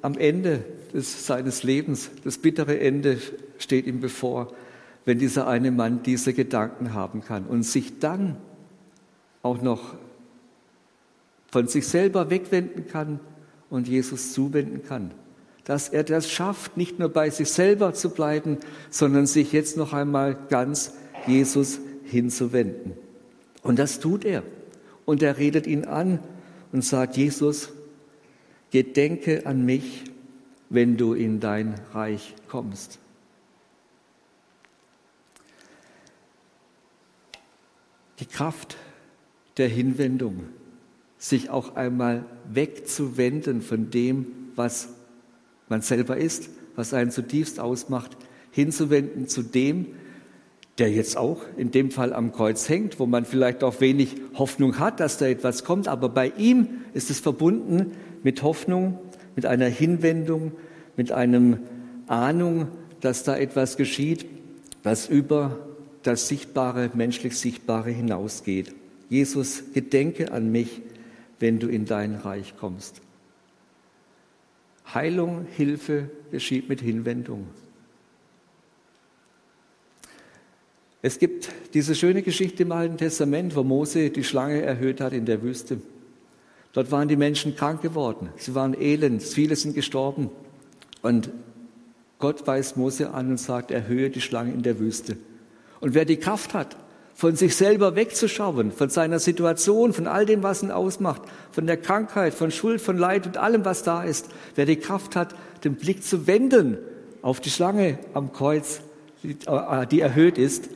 am 0.02 0.16
Ende 0.16 0.64
des, 0.92 1.26
seines 1.26 1.62
Lebens, 1.62 2.10
das 2.24 2.38
bittere 2.38 2.78
Ende 2.78 3.18
steht 3.58 3.86
ihm 3.86 4.00
bevor, 4.00 4.52
wenn 5.04 5.18
dieser 5.18 5.46
eine 5.46 5.70
Mann 5.70 6.02
diese 6.02 6.32
Gedanken 6.32 6.94
haben 6.94 7.22
kann 7.22 7.46
und 7.46 7.62
sich 7.62 7.98
dann 7.98 8.36
auch 9.42 9.62
noch 9.62 9.94
von 11.50 11.66
sich 11.66 11.88
selber 11.88 12.30
wegwenden 12.30 12.86
kann 12.86 13.18
und 13.70 13.88
Jesus 13.88 14.32
zuwenden 14.32 14.82
kann 14.84 15.12
dass 15.70 15.88
er 15.88 16.02
das 16.02 16.28
schafft, 16.28 16.76
nicht 16.76 16.98
nur 16.98 17.10
bei 17.10 17.30
sich 17.30 17.48
selber 17.48 17.94
zu 17.94 18.10
bleiben, 18.10 18.58
sondern 18.90 19.26
sich 19.26 19.52
jetzt 19.52 19.76
noch 19.76 19.92
einmal 19.92 20.36
ganz 20.48 20.94
Jesus 21.28 21.78
hinzuwenden. 22.02 22.94
Und 23.62 23.78
das 23.78 24.00
tut 24.00 24.24
er. 24.24 24.42
Und 25.04 25.22
er 25.22 25.38
redet 25.38 25.68
ihn 25.68 25.84
an 25.84 26.18
und 26.72 26.84
sagt, 26.84 27.16
Jesus, 27.16 27.70
gedenke 28.72 29.46
an 29.46 29.64
mich, 29.64 30.02
wenn 30.70 30.96
du 30.96 31.14
in 31.14 31.38
dein 31.38 31.74
Reich 31.92 32.34
kommst. 32.48 32.98
Die 38.18 38.26
Kraft 38.26 38.76
der 39.56 39.68
Hinwendung, 39.68 40.48
sich 41.20 41.50
auch 41.50 41.76
einmal 41.76 42.24
wegzuwenden 42.50 43.60
von 43.60 43.90
dem, 43.90 44.26
was 44.56 44.88
man 45.68 45.82
selber 45.82 46.16
ist, 46.16 46.48
was 46.74 46.94
einen 46.94 47.10
zutiefst 47.10 47.60
ausmacht, 47.60 48.16
hinzuwenden 48.50 49.28
zu 49.28 49.42
dem, 49.42 49.86
der 50.78 50.90
jetzt 50.90 51.18
auch 51.18 51.42
in 51.58 51.70
dem 51.70 51.90
Fall 51.90 52.14
am 52.14 52.32
Kreuz 52.32 52.68
hängt, 52.70 52.98
wo 52.98 53.04
man 53.04 53.26
vielleicht 53.26 53.62
auch 53.62 53.82
wenig 53.82 54.16
Hoffnung 54.34 54.78
hat, 54.78 54.98
dass 54.98 55.18
da 55.18 55.26
etwas 55.26 55.62
kommt, 55.62 55.88
aber 55.88 56.08
bei 56.08 56.32
ihm 56.38 56.68
ist 56.94 57.10
es 57.10 57.20
verbunden 57.20 57.92
mit 58.22 58.42
Hoffnung, 58.42 58.98
mit 59.36 59.44
einer 59.44 59.66
Hinwendung, 59.66 60.52
mit 60.96 61.12
einem 61.12 61.58
Ahnung, 62.06 62.68
dass 63.02 63.24
da 63.24 63.36
etwas 63.36 63.76
geschieht, 63.76 64.24
was 64.82 65.06
über 65.06 65.58
das 66.02 66.28
Sichtbare, 66.28 66.90
menschlich 66.94 67.36
Sichtbare 67.36 67.90
hinausgeht. 67.90 68.74
Jesus, 69.10 69.64
gedenke 69.74 70.32
an 70.32 70.50
mich, 70.50 70.80
wenn 71.40 71.58
du 71.58 71.68
in 71.68 71.86
dein 71.86 72.14
Reich 72.14 72.54
kommst. 72.58 73.00
Heilung, 74.94 75.46
Hilfe 75.56 76.10
geschieht 76.30 76.68
mit 76.68 76.80
Hinwendung. 76.80 77.48
Es 81.02 81.18
gibt 81.18 81.50
diese 81.72 81.94
schöne 81.94 82.22
Geschichte 82.22 82.62
im 82.62 82.72
Alten 82.72 82.98
Testament, 82.98 83.56
wo 83.56 83.62
Mose 83.62 84.10
die 84.10 84.24
Schlange 84.24 84.60
erhöht 84.60 85.00
hat 85.00 85.14
in 85.14 85.24
der 85.24 85.42
Wüste. 85.42 85.80
Dort 86.72 86.92
waren 86.92 87.08
die 87.08 87.16
Menschen 87.16 87.56
krank 87.56 87.80
geworden, 87.82 88.28
sie 88.36 88.54
waren 88.54 88.80
elend, 88.80 89.22
viele 89.22 89.56
sind 89.56 89.74
gestorben. 89.74 90.30
Und 91.02 91.30
Gott 92.18 92.46
weist 92.46 92.76
Mose 92.76 93.12
an 93.12 93.30
und 93.30 93.38
sagt, 93.38 93.70
erhöhe 93.70 94.10
die 94.10 94.20
Schlange 94.20 94.52
in 94.52 94.62
der 94.62 94.78
Wüste. 94.78 95.16
Und 95.80 95.94
wer 95.94 96.04
die 96.04 96.18
Kraft 96.18 96.52
hat, 96.52 96.76
von 97.20 97.36
sich 97.36 97.54
selber 97.54 97.96
wegzuschauen, 97.96 98.72
von 98.72 98.88
seiner 98.88 99.18
Situation, 99.18 99.92
von 99.92 100.06
all 100.06 100.24
dem, 100.24 100.42
was 100.42 100.62
ihn 100.62 100.70
ausmacht, 100.70 101.20
von 101.52 101.66
der 101.66 101.76
Krankheit, 101.76 102.32
von 102.32 102.50
Schuld, 102.50 102.80
von 102.80 102.96
Leid 102.96 103.26
und 103.26 103.36
allem, 103.36 103.66
was 103.66 103.82
da 103.82 104.02
ist. 104.02 104.30
Wer 104.54 104.64
die 104.64 104.76
Kraft 104.76 105.16
hat, 105.16 105.34
den 105.62 105.74
Blick 105.74 106.02
zu 106.02 106.26
wenden 106.26 106.78
auf 107.20 107.40
die 107.40 107.50
Schlange 107.50 107.98
am 108.14 108.32
Kreuz, 108.32 108.80
die 109.22 110.00
erhöht 110.00 110.38
ist, 110.38 110.70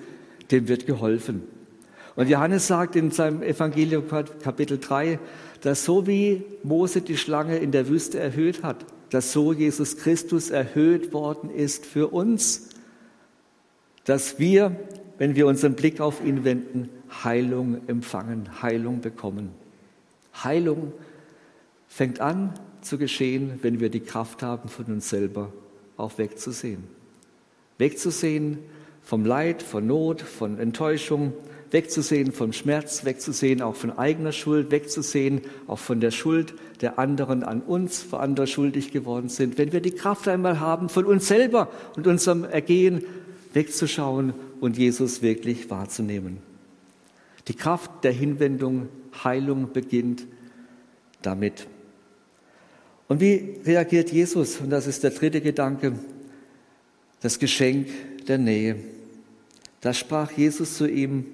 dem 0.50 0.68
wird 0.68 0.84
geholfen. 0.84 1.44
Und 2.14 2.28
Johannes 2.28 2.66
sagt 2.66 2.94
in 2.94 3.10
seinem 3.10 3.42
Evangelium 3.42 4.04
Kapitel 4.06 4.76
3, 4.78 5.18
dass 5.62 5.86
so 5.86 6.06
wie 6.06 6.44
Mose 6.62 7.00
die 7.00 7.16
Schlange 7.16 7.56
in 7.56 7.72
der 7.72 7.88
Wüste 7.88 8.20
erhöht 8.20 8.62
hat, 8.62 8.84
dass 9.08 9.32
so 9.32 9.54
Jesus 9.54 9.96
Christus 9.96 10.50
erhöht 10.50 11.14
worden 11.14 11.48
ist 11.48 11.86
für 11.86 12.08
uns, 12.08 12.68
dass 14.04 14.38
wir 14.38 14.76
wenn 15.18 15.36
wir 15.36 15.46
unseren 15.46 15.74
Blick 15.74 16.00
auf 16.00 16.24
ihn 16.24 16.44
wenden, 16.44 16.88
Heilung 17.22 17.86
empfangen, 17.86 18.62
Heilung 18.62 19.00
bekommen. 19.00 19.50
Heilung 20.42 20.92
fängt 21.88 22.20
an 22.20 22.54
zu 22.80 22.98
geschehen, 22.98 23.58
wenn 23.62 23.80
wir 23.80 23.88
die 23.88 24.00
Kraft 24.00 24.42
haben, 24.42 24.68
von 24.68 24.86
uns 24.86 25.08
selber 25.08 25.52
auch 25.96 26.18
wegzusehen. 26.18 26.84
Wegzusehen 27.78 28.58
vom 29.02 29.24
Leid, 29.24 29.62
von 29.62 29.86
Not, 29.86 30.22
von 30.22 30.58
Enttäuschung, 30.58 31.32
wegzusehen 31.70 32.32
vom 32.32 32.52
Schmerz, 32.52 33.04
wegzusehen 33.04 33.60
auch 33.60 33.74
von 33.74 33.96
eigener 33.98 34.32
Schuld, 34.32 34.70
wegzusehen 34.70 35.42
auch 35.66 35.78
von 35.78 36.00
der 36.00 36.10
Schuld 36.10 36.54
der 36.80 36.98
anderen 36.98 37.42
an 37.42 37.60
uns, 37.60 38.06
wo 38.10 38.16
andere 38.16 38.46
schuldig 38.46 38.92
geworden 38.92 39.28
sind. 39.28 39.58
Wenn 39.58 39.72
wir 39.72 39.80
die 39.80 39.90
Kraft 39.90 40.28
einmal 40.28 40.60
haben, 40.60 40.88
von 40.88 41.04
uns 41.04 41.26
selber 41.26 41.68
und 41.96 42.06
unserem 42.06 42.44
Ergehen 42.44 43.04
wegzuschauen 43.52 44.34
und 44.60 44.76
Jesus 44.76 45.22
wirklich 45.22 45.70
wahrzunehmen. 45.70 46.38
Die 47.48 47.54
Kraft 47.54 48.04
der 48.04 48.12
Hinwendung, 48.12 48.88
Heilung 49.22 49.72
beginnt 49.72 50.26
damit. 51.22 51.66
Und 53.08 53.20
wie 53.20 53.60
reagiert 53.64 54.10
Jesus? 54.12 54.60
Und 54.60 54.70
das 54.70 54.86
ist 54.86 55.02
der 55.04 55.10
dritte 55.10 55.40
Gedanke, 55.40 55.98
das 57.20 57.38
Geschenk 57.38 57.88
der 58.26 58.38
Nähe. 58.38 58.76
Da 59.80 59.92
sprach 59.92 60.30
Jesus 60.32 60.76
zu 60.76 60.88
ihm, 60.88 61.26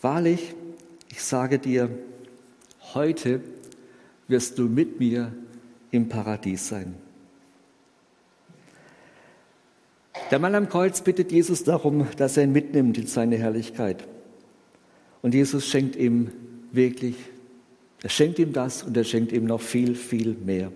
wahrlich, 0.00 0.54
ich 1.10 1.22
sage 1.22 1.58
dir, 1.58 1.90
heute 2.94 3.40
wirst 4.28 4.58
du 4.58 4.68
mit 4.68 5.00
mir 5.00 5.32
im 5.90 6.08
Paradies 6.08 6.68
sein. 6.68 6.94
Der 10.32 10.40
Mann 10.40 10.56
am 10.56 10.68
Kreuz 10.68 11.02
bittet 11.02 11.30
Jesus 11.30 11.62
darum, 11.62 12.08
dass 12.16 12.36
er 12.36 12.42
ihn 12.42 12.52
mitnimmt 12.52 12.98
in 12.98 13.06
seine 13.06 13.36
Herrlichkeit. 13.36 14.08
Und 15.22 15.34
Jesus 15.34 15.68
schenkt 15.68 15.94
ihm 15.94 16.32
wirklich, 16.72 17.14
er 18.02 18.08
schenkt 18.08 18.40
ihm 18.40 18.52
das 18.52 18.82
und 18.82 18.96
er 18.96 19.04
schenkt 19.04 19.30
ihm 19.30 19.44
noch 19.44 19.60
viel, 19.60 19.94
viel 19.94 20.34
mehr. 20.34 20.72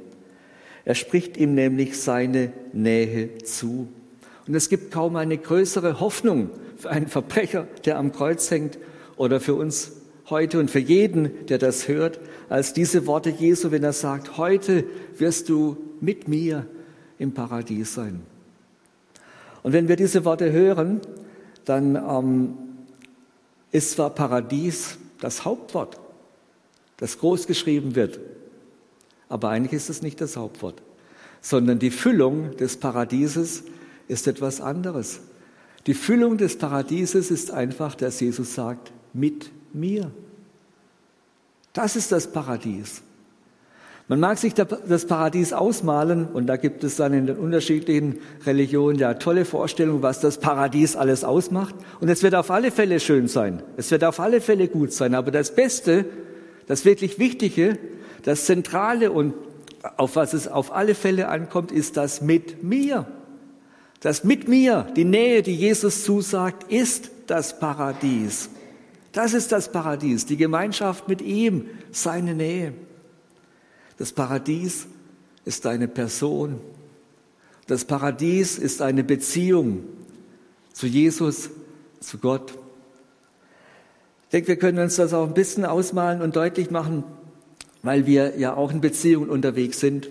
Er 0.85 0.95
spricht 0.95 1.37
ihm 1.37 1.55
nämlich 1.55 2.01
seine 2.01 2.53
Nähe 2.73 3.39
zu. 3.39 3.89
Und 4.47 4.55
es 4.55 4.69
gibt 4.69 4.93
kaum 4.93 5.17
eine 5.17 5.37
größere 5.37 5.99
Hoffnung 5.99 6.51
für 6.77 6.91
einen 6.91 7.09
Verbrecher, 7.09 7.67
der 7.85 7.99
am 7.99 8.13
Kreuz 8.13 8.51
hängt, 8.53 8.79
oder 9.17 9.41
für 9.41 9.55
uns 9.55 9.93
heute 10.31 10.61
und 10.61 10.71
für 10.71 10.79
jeden, 10.79 11.47
der 11.47 11.59
das 11.59 11.89
hört, 11.89 12.21
als 12.49 12.73
diese 12.73 13.07
Worte 13.07 13.31
Jesu, 13.31 13.73
wenn 13.73 13.83
er 13.83 13.93
sagt, 13.93 14.39
heute 14.39 14.85
wirst 15.19 15.49
du 15.49 15.77
mit 16.01 16.29
mir 16.29 16.67
im 17.19 17.35
Paradies 17.35 17.93
sein. 17.93 18.23
Und 19.63 19.73
wenn 19.73 19.89
wir 19.89 19.97
diese 19.97 20.25
Worte 20.25 20.53
hören, 20.53 21.01
dann 21.65 21.97
ähm, 21.97 22.55
ist 23.73 23.93
zwar 23.93 24.11
Paradies 24.11 24.99
das 25.21 25.45
Hauptwort, 25.45 26.01
das 26.97 27.19
groß 27.19 27.47
geschrieben 27.47 27.95
wird, 27.95 28.21
aber 29.29 29.51
eigentlich 29.51 29.75
ist 29.75 29.91
es 29.91 30.03
nicht 30.03 30.21
das 30.21 30.37
Hauptwort, 30.37 30.83
sondern 31.41 31.79
die 31.79 31.91
Füllung 31.91 32.57
des 32.57 32.77
Paradieses 32.77 33.65
ist 34.09 34.27
etwas 34.27 34.61
anderes. 34.61 35.21
Die 35.87 35.95
Füllung 35.95 36.37
des 36.37 36.59
Paradieses 36.59 37.31
ist 37.31 37.51
einfach, 37.51 37.95
dass 37.95 38.21
Jesus 38.21 38.55
sagt, 38.55 38.93
mit 39.13 39.51
mir. 39.73 40.11
Das 41.73 41.97
ist 41.97 42.13
das 42.13 42.31
Paradies. 42.31 43.03
Man 44.11 44.19
mag 44.19 44.39
sich 44.39 44.55
das 44.55 45.05
Paradies 45.07 45.53
ausmalen 45.53 46.27
und 46.27 46.49
da 46.49 46.57
gibt 46.57 46.83
es 46.83 46.97
dann 46.97 47.13
in 47.13 47.29
den 47.29 47.37
unterschiedlichen 47.37 48.19
Religionen 48.45 48.99
ja 48.99 49.15
tolle 49.15 49.45
Vorstellungen, 49.45 50.03
was 50.03 50.19
das 50.19 50.39
Paradies 50.39 50.97
alles 50.97 51.23
ausmacht. 51.23 51.77
Und 52.01 52.09
es 52.09 52.25
wird 52.25 52.35
auf 52.35 52.51
alle 52.51 52.73
Fälle 52.73 52.99
schön 52.99 53.29
sein. 53.29 53.63
Es 53.77 53.93
wird 53.93 54.03
auf 54.03 54.19
alle 54.19 54.41
Fälle 54.41 54.67
gut 54.67 54.93
sein. 54.93 55.15
Aber 55.15 55.31
das 55.31 55.55
Beste, 55.55 56.07
das 56.67 56.85
wirklich 56.85 57.21
Wichtige, 57.21 57.79
das 58.25 58.47
Zentrale 58.47 59.13
und 59.13 59.33
auf 59.97 60.17
was 60.17 60.33
es 60.33 60.49
auf 60.49 60.75
alle 60.75 60.97
Fälle 60.97 61.29
ankommt, 61.29 61.71
ist 61.71 61.97
das 61.97 62.21
mit 62.21 62.65
mir. 62.65 63.07
Das 64.01 64.25
mit 64.25 64.49
mir, 64.49 64.89
die 64.97 65.05
Nähe, 65.05 65.43
die 65.43 65.55
Jesus 65.55 66.03
zusagt, 66.03 66.73
ist 66.73 67.13
das 67.29 67.61
Paradies. 67.61 68.51
Das 69.13 69.35
ist 69.35 69.53
das 69.53 69.71
Paradies, 69.71 70.27
die 70.27 70.37
Gemeinschaft 70.37 71.07
mit 71.07 71.23
ihm, 71.23 71.67
seine 71.93 72.35
Nähe. 72.35 72.73
Das 74.01 74.13
Paradies 74.13 74.87
ist 75.45 75.67
eine 75.67 75.87
Person. 75.87 76.59
Das 77.67 77.85
Paradies 77.85 78.57
ist 78.57 78.81
eine 78.81 79.05
Beziehung 79.05 79.85
zu 80.73 80.87
Jesus, 80.87 81.51
zu 82.01 82.17
Gott. 82.17 82.55
Ich 84.23 84.31
denke, 84.33 84.49
wir 84.49 84.57
können 84.57 84.79
uns 84.79 84.97
das 84.97 85.13
auch 85.13 85.27
ein 85.27 85.35
bisschen 85.35 85.67
ausmalen 85.67 86.23
und 86.23 86.35
deutlich 86.35 86.71
machen, 86.71 87.05
weil 87.83 88.07
wir 88.07 88.39
ja 88.39 88.55
auch 88.55 88.73
in 88.73 88.81
Beziehungen 88.81 89.29
unterwegs 89.29 89.81
sind. 89.81 90.09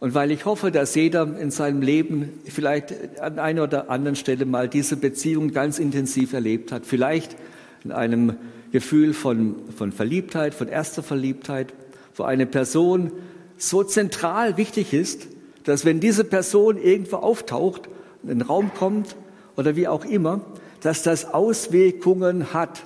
Und 0.00 0.14
weil 0.14 0.30
ich 0.30 0.46
hoffe, 0.46 0.70
dass 0.70 0.94
jeder 0.94 1.38
in 1.38 1.50
seinem 1.50 1.82
Leben 1.82 2.32
vielleicht 2.46 3.20
an 3.20 3.38
einer 3.38 3.64
oder 3.64 3.90
anderen 3.90 4.16
Stelle 4.16 4.46
mal 4.46 4.70
diese 4.70 4.96
Beziehung 4.96 5.52
ganz 5.52 5.78
intensiv 5.78 6.32
erlebt 6.32 6.72
hat, 6.72 6.86
vielleicht 6.86 7.36
in 7.84 7.92
einem 7.92 8.36
Gefühl 8.72 9.12
von, 9.12 9.56
von 9.76 9.92
Verliebtheit, 9.92 10.54
von 10.54 10.68
erster 10.68 11.02
Verliebtheit, 11.02 11.74
wo 12.16 12.24
eine 12.24 12.46
Person 12.46 13.12
so 13.56 13.82
zentral 13.82 14.56
wichtig 14.56 14.92
ist, 14.92 15.28
dass 15.64 15.84
wenn 15.84 16.00
diese 16.00 16.24
Person 16.24 16.76
irgendwo 16.76 17.16
auftaucht, 17.16 17.88
in 18.22 18.28
den 18.28 18.42
Raum 18.42 18.70
kommt 18.74 19.16
oder 19.56 19.76
wie 19.76 19.88
auch 19.88 20.04
immer, 20.04 20.40
dass 20.80 21.02
das 21.02 21.32
Auswirkungen 21.32 22.52
hat 22.52 22.84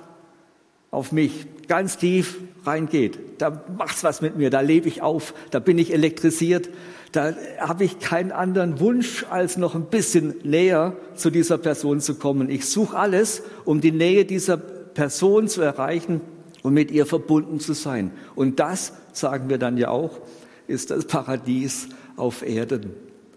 auf 0.91 1.11
mich, 1.11 1.45
ganz 1.67 1.97
tief 1.97 2.39
reingeht. 2.65 3.17
Da 3.37 3.63
macht's 3.77 4.03
was 4.03 4.21
mit 4.21 4.35
mir, 4.35 4.49
da 4.49 4.59
lebe 4.59 4.87
ich 4.87 5.01
auf, 5.01 5.33
da 5.51 5.59
bin 5.59 5.77
ich 5.77 5.93
elektrisiert, 5.93 6.69
da 7.11 7.33
habe 7.59 7.83
ich 7.83 7.99
keinen 7.99 8.31
anderen 8.31 8.79
Wunsch, 8.79 9.25
als 9.29 9.57
noch 9.57 9.75
ein 9.75 9.85
bisschen 9.85 10.35
näher 10.43 10.95
zu 11.15 11.29
dieser 11.29 11.57
Person 11.57 12.01
zu 12.01 12.15
kommen. 12.15 12.49
Ich 12.49 12.65
suche 12.65 12.97
alles, 12.97 13.43
um 13.65 13.81
die 13.81 13.91
Nähe 13.91 14.25
dieser 14.25 14.57
Person 14.57 15.47
zu 15.47 15.61
erreichen 15.61 16.21
und 16.63 16.73
mit 16.73 16.91
ihr 16.91 17.05
verbunden 17.05 17.59
zu 17.59 17.73
sein. 17.73 18.11
Und 18.35 18.59
das, 18.59 18.93
sagen 19.13 19.49
wir 19.49 19.57
dann 19.57 19.77
ja 19.77 19.89
auch, 19.89 20.19
ist 20.67 20.91
das 20.91 21.05
Paradies 21.05 21.89
auf 22.15 22.47
Erden. 22.47 22.91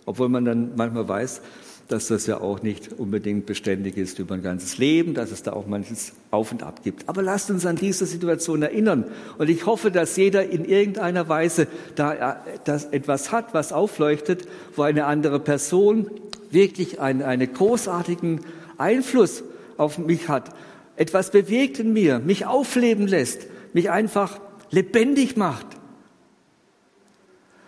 Obwohl 0.06 0.28
man 0.28 0.44
dann 0.44 0.72
manchmal 0.76 1.08
weiß, 1.08 1.40
dass 1.88 2.08
das 2.08 2.26
ja 2.26 2.40
auch 2.40 2.62
nicht 2.62 2.92
unbedingt 2.98 3.46
beständig 3.46 3.96
ist 3.96 4.18
über 4.18 4.34
ein 4.34 4.42
ganzes 4.42 4.78
Leben, 4.78 5.14
dass 5.14 5.30
es 5.30 5.42
da 5.42 5.52
auch 5.52 5.66
manches 5.66 6.12
Auf 6.30 6.50
und 6.50 6.62
Ab 6.62 6.82
gibt. 6.82 7.08
Aber 7.08 7.22
lasst 7.22 7.50
uns 7.50 7.66
an 7.66 7.76
diese 7.76 8.06
Situation 8.06 8.62
erinnern. 8.62 9.04
Und 9.38 9.50
ich 9.50 9.66
hoffe, 9.66 9.90
dass 9.90 10.16
jeder 10.16 10.48
in 10.48 10.64
irgendeiner 10.64 11.28
Weise 11.28 11.66
da 11.94 12.38
äh, 12.66 12.78
etwas 12.90 13.32
hat, 13.32 13.52
was 13.52 13.72
aufleuchtet, 13.72 14.46
wo 14.76 14.82
eine 14.82 15.04
andere 15.04 15.40
Person 15.40 16.10
wirklich 16.50 17.00
einen, 17.00 17.22
einen 17.22 17.52
großartigen 17.52 18.40
Einfluss 18.78 19.44
auf 19.76 19.98
mich 19.98 20.28
hat, 20.28 20.54
etwas 20.96 21.30
bewegt 21.30 21.78
in 21.80 21.92
mir, 21.92 22.18
mich 22.18 22.46
aufleben 22.46 23.06
lässt, 23.06 23.46
mich 23.72 23.90
einfach 23.90 24.40
lebendig 24.74 25.36
macht. 25.36 25.66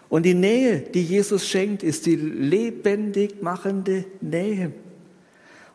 Und 0.09 0.25
die 0.25 0.35
Nähe, 0.35 0.81
die 0.81 1.03
Jesus 1.03 1.49
schenkt, 1.49 1.83
ist 1.83 2.07
die 2.07 2.17
lebendig 2.17 3.43
machende 3.43 4.05
Nähe. 4.21 4.73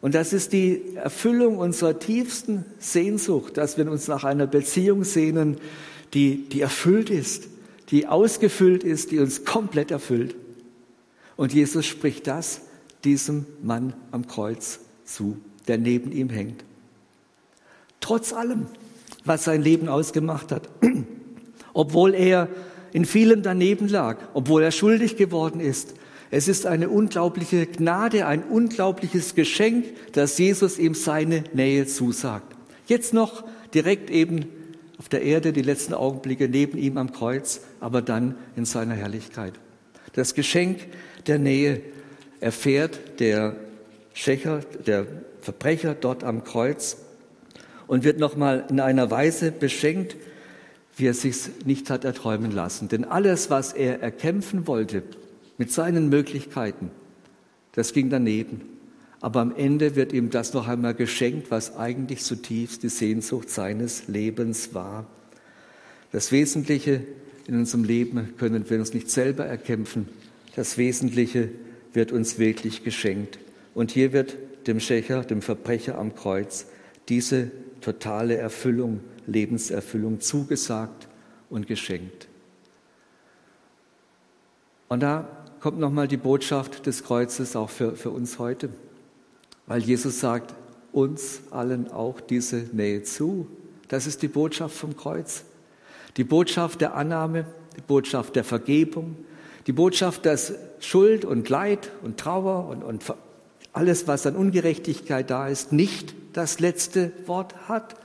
Und 0.02 0.16
das 0.16 0.34
ist 0.34 0.52
die 0.52 0.96
Erfüllung 0.96 1.58
unserer 1.58 2.00
tiefsten 2.00 2.66
Sehnsucht, 2.80 3.58
dass 3.58 3.78
wir 3.78 3.90
uns 3.90 4.08
nach 4.08 4.24
einer 4.24 4.48
Beziehung 4.48 5.04
sehnen, 5.04 5.58
die, 6.14 6.50
die 6.50 6.62
erfüllt 6.62 7.10
ist, 7.10 7.48
die 7.92 8.08
ausgefüllt 8.08 8.84
ist, 8.84 9.12
die 9.12 9.20
uns 9.20 9.46
komplett 9.46 9.92
erfüllt. 9.92 10.36
Und 11.38 11.54
Jesus 11.54 11.86
spricht 11.86 12.28
das 12.28 12.62
diesem 13.04 13.46
Mann 13.64 13.94
am 14.12 14.28
Kreuz 14.28 14.80
zu, 15.06 15.38
der 15.68 15.78
neben 15.78 16.12
ihm 16.12 16.30
hängt. 16.30 16.64
Trotz 18.00 18.34
allem, 18.34 18.66
was 19.24 19.44
sein 19.44 19.62
Leben 19.62 19.88
ausgemacht 19.88 20.52
hat, 20.52 20.70
obwohl 21.74 22.14
er 22.14 22.48
in 22.94 23.06
vielem 23.06 23.42
daneben 23.42 23.88
lag, 23.88 24.18
obwohl 24.34 24.64
er 24.64 24.72
schuldig 24.72 25.16
geworden 25.18 25.60
ist. 25.60 25.94
Es 26.30 26.48
ist 26.48 26.66
eine 26.66 26.90
unglaubliche 26.90 27.66
Gnade, 27.66 28.26
ein 28.26 28.44
unglaubliches 28.44 29.36
Geschenk, 29.36 29.86
dass 30.14 30.38
Jesus 30.38 30.80
ihm 30.80 30.94
seine 30.94 31.44
Nähe 31.54 31.86
zusagt. 31.88 32.56
Jetzt 32.88 33.14
noch 33.14 33.44
direkt 33.74 34.10
eben 34.10 34.46
auf 34.98 35.10
der 35.10 35.24
Erde 35.24 35.52
die 35.52 35.62
letzten 35.62 35.94
Augenblicke 35.94 36.48
neben 36.48 36.78
ihm 36.78 36.98
am 36.98 37.12
Kreuz, 37.12 37.62
aber 37.80 38.02
dann 38.02 38.36
in 38.56 38.66
seiner 38.66 38.94
Herrlichkeit. 38.94 39.54
Das 40.14 40.36
Geschenk 40.36 40.80
der 41.28 41.40
Nähe 41.40 41.82
erfährt 42.40 43.20
der 43.20 43.56
Schächer, 44.14 44.62
der 44.86 45.08
Verbrecher 45.42 45.96
dort 45.96 46.24
am 46.24 46.44
Kreuz 46.44 46.98
und 47.88 48.04
wird 48.04 48.20
nochmal 48.20 48.66
in 48.70 48.80
einer 48.80 49.10
Weise 49.12 49.52
beschenkt, 49.52 50.16
wie 50.96 51.08
er 51.08 51.14
sich 51.14 51.50
nicht 51.66 51.90
hat 51.90 52.06
erträumen 52.06 52.52
lassen. 52.52 52.88
Denn 52.90 53.06
alles, 53.06 53.50
was 53.50 53.74
er 53.74 54.02
erkämpfen 54.02 54.68
wollte 54.68 55.04
mit 55.58 55.72
seinen 55.72 56.10
Möglichkeiten, 56.10 56.92
das 57.74 57.94
ging 57.94 58.10
daneben. 58.10 58.62
Aber 59.22 59.40
am 59.40 59.56
Ende 59.56 59.96
wird 59.96 60.14
ihm 60.14 60.32
das 60.32 60.54
noch 60.54 60.68
einmal 60.68 60.96
geschenkt, 60.96 61.52
was 61.52 61.78
eigentlich 61.78 62.24
zutiefst 62.24 62.84
die 62.84 62.90
Sehnsucht 62.90 63.50
seines 63.50 64.08
Lebens 64.08 64.74
war. 64.74 65.06
Das 66.12 66.32
Wesentliche 66.32 67.04
in 67.48 67.56
unserem 67.56 67.84
Leben 67.84 68.34
können 68.38 68.70
wir 68.70 68.80
uns 68.80 68.94
nicht 68.94 69.10
selber 69.10 69.46
erkämpfen. 69.46 70.10
Das 70.56 70.78
Wesentliche 70.78 71.50
wird 71.94 72.12
uns 72.12 72.40
wirklich 72.40 72.84
geschenkt. 72.84 73.40
Und 73.74 73.92
hier 73.92 74.12
wird 74.12 74.38
dem 74.68 74.80
Schächer, 74.80 75.24
dem 75.24 75.42
Verbrecher 75.42 75.98
am 75.98 76.16
Kreuz, 76.16 76.66
diese 77.10 77.52
totale 77.80 78.38
Erfüllung 78.38 79.02
Lebenserfüllung 79.28 80.20
zugesagt 80.20 81.08
und 81.50 81.68
geschenkt. 81.68 82.28
Und 84.88 85.02
da 85.02 85.28
kommt 85.60 85.80
nochmal 85.80 86.08
die 86.08 86.18
Botschaft 86.18 86.86
des 86.86 87.04
Kreuzes 87.04 87.56
auch 87.56 87.70
für, 87.70 87.96
für 87.96 88.10
uns 88.10 88.40
heute, 88.40 88.70
weil 89.68 89.82
Jesus 89.82 90.20
sagt 90.20 90.54
uns 90.92 91.42
allen 91.52 91.90
auch 91.92 92.20
diese 92.20 92.58
Nähe 92.74 93.04
zu. 93.04 93.48
Das 93.88 94.08
ist 94.08 94.22
die 94.22 94.28
Botschaft 94.28 94.76
vom 94.76 94.98
Kreuz. 94.98 95.44
Die 96.18 96.24
Botschaft 96.24 96.82
der 96.82 96.96
Annahme, 96.96 97.46
die 97.78 97.82
Botschaft 97.82 98.36
der 98.36 98.44
Vergebung, 98.44 99.16
die 99.68 99.72
Botschaft, 99.72 100.26
dass 100.26 100.54
Schuld 100.80 101.24
und 101.24 101.48
Leid 101.48 101.92
und 102.02 102.18
Trauer 102.18 102.68
und, 102.68 102.84
und 102.84 103.04
alles, 103.74 104.08
was 104.08 104.26
an 104.26 104.36
Ungerechtigkeit 104.36 105.30
da 105.30 105.48
ist, 105.48 105.72
nicht 105.72 106.14
das 106.34 106.60
letzte 106.60 107.12
Wort 107.28 107.70
hat, 107.70 107.96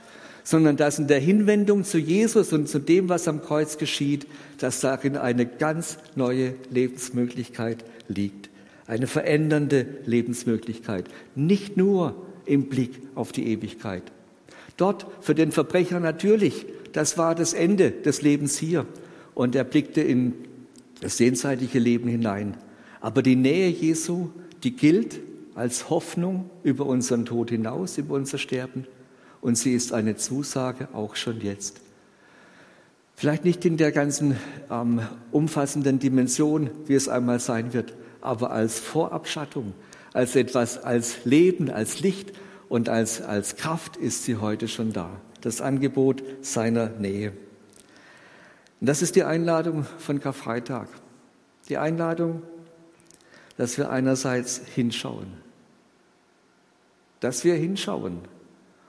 sondern 0.47 0.77
dass 0.77 0.97
in 0.97 1.07
der 1.07 1.19
Hinwendung 1.19 1.83
zu 1.83 1.97
Jesus 1.97 2.53
und 2.53 2.69
zu 2.69 2.79
dem, 2.79 3.09
was 3.09 3.27
am 3.27 3.41
Kreuz 3.41 3.77
geschieht, 3.77 4.27
dass 4.59 4.79
darin 4.79 5.17
eine 5.17 5.45
ganz 5.45 5.97
neue 6.15 6.53
Lebensmöglichkeit 6.69 7.83
liegt. 8.07 8.49
Eine 8.85 9.07
verändernde 9.07 9.85
Lebensmöglichkeit. 10.05 11.09
Nicht 11.35 11.75
nur 11.75 12.15
im 12.45 12.69
Blick 12.69 12.91
auf 13.13 13.33
die 13.33 13.45
Ewigkeit. 13.47 14.03
Dort 14.77 15.05
für 15.19 15.35
den 15.35 15.51
Verbrecher 15.51 15.99
natürlich, 15.99 16.65
das 16.93 17.17
war 17.17 17.35
das 17.35 17.51
Ende 17.51 17.91
des 17.91 18.21
Lebens 18.21 18.57
hier. 18.57 18.85
Und 19.33 19.53
er 19.53 19.65
blickte 19.65 19.99
in 19.99 20.33
das 21.01 21.19
jenseitige 21.19 21.79
Leben 21.79 22.07
hinein. 22.07 22.55
Aber 23.01 23.21
die 23.21 23.35
Nähe 23.35 23.67
Jesu, 23.67 24.29
die 24.63 24.77
gilt 24.77 25.19
als 25.55 25.89
Hoffnung 25.89 26.49
über 26.63 26.85
unseren 26.85 27.25
Tod 27.25 27.49
hinaus, 27.49 27.97
über 27.97 28.15
unser 28.15 28.37
Sterben 28.37 28.87
und 29.41 29.57
sie 29.57 29.73
ist 29.73 29.93
eine 29.93 30.15
Zusage 30.15 30.89
auch 30.93 31.15
schon 31.15 31.41
jetzt. 31.41 31.81
Vielleicht 33.15 33.45
nicht 33.45 33.65
in 33.65 33.77
der 33.77 33.91
ganzen 33.91 34.37
ähm, 34.69 35.01
umfassenden 35.31 35.97
Dimension, 35.97 36.69
wie 36.85 36.93
es 36.93 37.09
einmal 37.09 37.39
sein 37.39 37.73
wird, 37.73 37.93
aber 38.21 38.51
als 38.51 38.79
Vorabschattung, 38.79 39.73
als 40.13 40.35
etwas, 40.35 40.83
als 40.83 41.25
Leben, 41.25 41.71
als 41.71 41.99
Licht 41.99 42.33
und 42.69 42.89
als, 42.89 43.21
als 43.21 43.55
Kraft 43.55 43.97
ist 43.97 44.23
sie 44.23 44.37
heute 44.37 44.67
schon 44.67 44.93
da. 44.93 45.09
Das 45.41 45.61
Angebot 45.61 46.23
seiner 46.41 46.89
Nähe. 46.89 47.31
Und 48.79 48.87
das 48.87 49.01
ist 49.01 49.15
die 49.15 49.23
Einladung 49.23 49.87
von 49.97 50.19
Karfreitag. 50.19 50.87
Die 51.69 51.77
Einladung, 51.77 52.43
dass 53.57 53.77
wir 53.77 53.89
einerseits 53.89 54.61
hinschauen, 54.75 55.27
dass 57.19 57.43
wir 57.43 57.55
hinschauen 57.55 58.19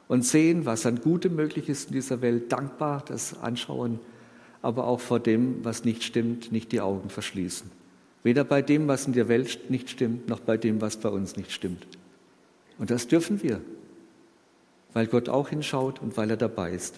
und 0.09 0.25
sehen, 0.25 0.65
was 0.65 0.87
an 0.87 1.01
Gutem 1.01 1.37
möglich 1.37 1.69
ist 1.69 1.89
in 1.89 1.93
dieser 1.93 2.23
Welt, 2.23 2.51
dankbar 2.51 3.05
das 3.07 3.39
anschauen, 3.41 4.01
aber 4.63 4.87
auch 4.87 5.01
vor 5.01 5.21
dem, 5.21 5.65
was 5.65 5.85
nicht 5.85 6.03
stimmt, 6.03 6.51
nicht 6.51 6.73
die 6.73 6.81
Augen 6.81 7.11
verschließen. 7.11 7.71
Weder 8.25 8.45
bei 8.45 8.63
dem, 8.63 8.89
was 8.89 9.07
in 9.07 9.13
der 9.13 9.29
Welt 9.29 9.71
nicht 9.71 9.91
stimmt, 9.91 10.29
noch 10.29 10.41
bei 10.41 10.57
dem, 10.57 10.81
was 10.81 10.97
bei 10.97 11.09
uns 11.09 11.37
nicht 11.37 11.53
stimmt. 11.53 11.87
Und 12.79 12.91
das 12.91 13.07
dürfen 13.07 13.43
wir, 13.43 13.61
weil 14.95 15.07
Gott 15.07 15.29
auch 15.29 15.51
hinschaut 15.51 16.01
und 16.01 16.17
weil 16.17 16.31
er 16.31 16.37
dabei 16.37 16.73
ist. 16.73 16.97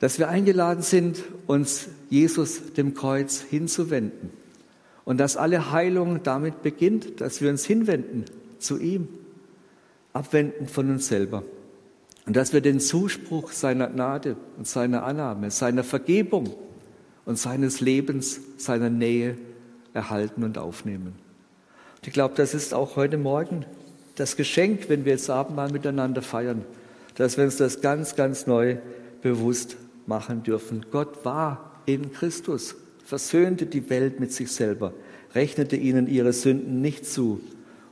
Dass 0.00 0.18
wir 0.18 0.28
eingeladen 0.28 0.82
sind, 0.82 1.22
uns 1.46 1.88
Jesus 2.10 2.72
dem 2.72 2.94
Kreuz 2.94 3.40
hinzuwenden. 3.40 4.30
Und 5.04 5.18
dass 5.18 5.36
alle 5.36 5.70
Heilung 5.70 6.22
damit 6.22 6.62
beginnt, 6.62 7.20
dass 7.20 7.40
wir 7.40 7.50
uns 7.50 7.64
hinwenden 7.64 8.24
zu 8.58 8.78
ihm, 8.78 9.08
abwenden 10.12 10.66
von 10.66 10.90
uns 10.90 11.06
selber. 11.08 11.44
Und 12.26 12.36
dass 12.36 12.52
wir 12.52 12.60
den 12.60 12.80
Zuspruch 12.80 13.52
seiner 13.52 13.88
Gnade 13.88 14.36
und 14.56 14.66
seiner 14.66 15.04
Annahme, 15.04 15.50
seiner 15.50 15.84
Vergebung 15.84 16.54
und 17.24 17.38
seines 17.38 17.80
Lebens, 17.80 18.40
seiner 18.56 18.90
Nähe 18.90 19.36
erhalten 19.92 20.42
und 20.42 20.58
aufnehmen. 20.58 21.14
Und 21.96 22.06
ich 22.06 22.12
glaube, 22.12 22.34
das 22.36 22.54
ist 22.54 22.74
auch 22.74 22.96
heute 22.96 23.18
Morgen 23.18 23.64
das 24.16 24.36
Geschenk, 24.36 24.88
wenn 24.88 25.04
wir 25.04 25.12
jetzt 25.12 25.28
Abendmahl 25.28 25.70
miteinander 25.70 26.22
feiern, 26.22 26.64
dass 27.16 27.36
wir 27.36 27.44
uns 27.44 27.56
das 27.56 27.80
ganz, 27.80 28.16
ganz 28.16 28.46
neu 28.46 28.76
bewusst 29.22 29.76
machen 30.06 30.42
dürfen. 30.42 30.86
Gott 30.90 31.24
war 31.24 31.80
in 31.86 32.12
Christus. 32.12 32.76
versöhnte 33.04 33.66
die 33.66 33.90
Welt 33.90 34.18
mit 34.18 34.32
sich 34.32 34.50
selber, 34.50 34.94
rechnete 35.34 35.76
ihnen 35.76 36.06
ihre 36.06 36.32
Sünden 36.32 36.80
nicht 36.80 37.04
zu 37.04 37.40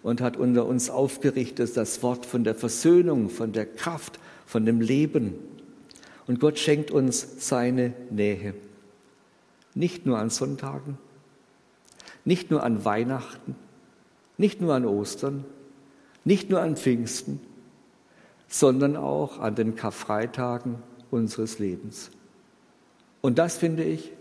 und 0.02 0.20
hat 0.20 0.36
unter 0.36 0.66
uns 0.66 0.90
aufgerichtet 0.90 1.76
das 1.76 2.02
Wort 2.02 2.26
von 2.26 2.44
der 2.44 2.54
Versöhnung, 2.54 3.30
von 3.30 3.52
der 3.52 3.66
Kraft, 3.66 4.18
von 4.46 4.66
dem 4.66 4.80
Leben. 4.80 5.34
Und 6.26 6.40
Gott 6.40 6.58
schenkt 6.58 6.90
uns 6.90 7.46
seine 7.48 7.94
Nähe. 8.10 8.54
Nicht 9.74 10.04
nur 10.04 10.18
an 10.18 10.30
Sonntagen, 10.30 10.98
nicht 12.24 12.50
nur 12.50 12.62
an 12.62 12.84
Weihnachten, 12.84 13.54
nicht 14.36 14.60
nur 14.60 14.74
an 14.74 14.84
Ostern, 14.84 15.44
nicht 16.24 16.50
nur 16.50 16.60
an 16.60 16.76
Pfingsten, 16.76 17.40
sondern 18.48 18.96
auch 18.96 19.38
an 19.38 19.54
den 19.54 19.76
Karfreitagen 19.76 20.76
unseres 21.10 21.58
Lebens. 21.58 22.10
Und 23.20 23.38
das 23.38 23.56
finde 23.56 23.84
ich, 23.84 24.12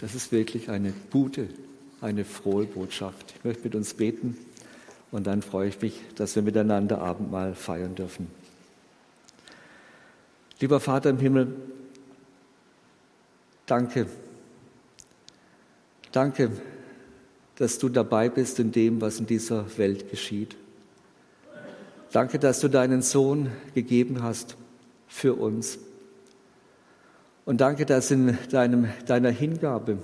das 0.00 0.14
ist 0.14 0.32
wirklich 0.32 0.70
eine 0.70 0.92
gute, 1.10 1.48
eine 2.00 2.24
frohe 2.24 2.64
Botschaft. 2.64 3.34
Ich 3.36 3.44
möchte 3.44 3.64
mit 3.64 3.74
uns 3.74 3.94
beten 3.94 4.38
und 5.10 5.26
dann 5.26 5.42
freue 5.42 5.68
ich 5.68 5.80
mich, 5.80 6.00
dass 6.14 6.36
wir 6.36 6.42
miteinander 6.42 7.00
Abendmahl 7.00 7.54
feiern 7.54 7.94
dürfen. 7.94 8.30
Lieber 10.60 10.80
Vater 10.80 11.10
im 11.10 11.18
Himmel, 11.18 11.54
danke. 13.66 14.06
Danke, 16.12 16.50
dass 17.56 17.78
du 17.78 17.88
dabei 17.88 18.28
bist 18.28 18.58
in 18.58 18.72
dem, 18.72 19.00
was 19.00 19.20
in 19.20 19.26
dieser 19.26 19.78
Welt 19.78 20.10
geschieht. 20.10 20.56
Danke, 22.12 22.38
dass 22.38 22.60
du 22.60 22.68
deinen 22.68 23.02
Sohn 23.02 23.50
gegeben 23.74 24.22
hast 24.22 24.56
für 25.06 25.34
uns. 25.34 25.78
Und 27.44 27.60
danke, 27.60 27.86
dass 27.86 28.10
in 28.10 28.36
deinem, 28.50 28.88
deiner 29.06 29.30
Hingabe, 29.30 29.98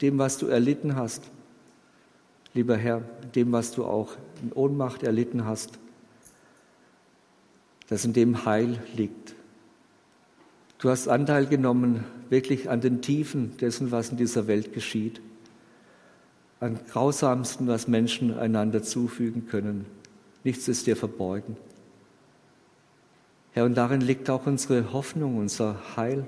dem, 0.00 0.18
was 0.18 0.38
du 0.38 0.46
erlitten 0.46 0.96
hast, 0.96 1.22
lieber 2.54 2.76
Herr, 2.76 3.02
dem, 3.34 3.52
was 3.52 3.72
du 3.72 3.84
auch 3.84 4.16
in 4.42 4.52
Ohnmacht 4.52 5.02
erlitten 5.02 5.44
hast, 5.44 5.78
dass 7.88 8.04
in 8.04 8.12
dem 8.12 8.44
Heil 8.44 8.82
liegt. 8.96 9.34
Du 10.78 10.90
hast 10.90 11.08
Anteil 11.08 11.46
genommen 11.46 12.04
wirklich 12.28 12.68
an 12.68 12.80
den 12.80 13.02
Tiefen 13.02 13.56
dessen, 13.58 13.92
was 13.92 14.10
in 14.10 14.16
dieser 14.16 14.46
Welt 14.46 14.72
geschieht 14.72 15.20
am 16.62 16.78
grausamsten, 16.86 17.66
was 17.66 17.88
Menschen 17.88 18.38
einander 18.38 18.84
zufügen 18.84 19.48
können. 19.48 19.84
Nichts 20.44 20.68
ist 20.68 20.86
dir 20.86 20.96
verborgen. 20.96 21.56
Herr, 23.50 23.64
und 23.64 23.74
darin 23.74 24.00
liegt 24.00 24.30
auch 24.30 24.46
unsere 24.46 24.92
Hoffnung, 24.92 25.38
unser 25.38 25.96
Heil, 25.96 26.24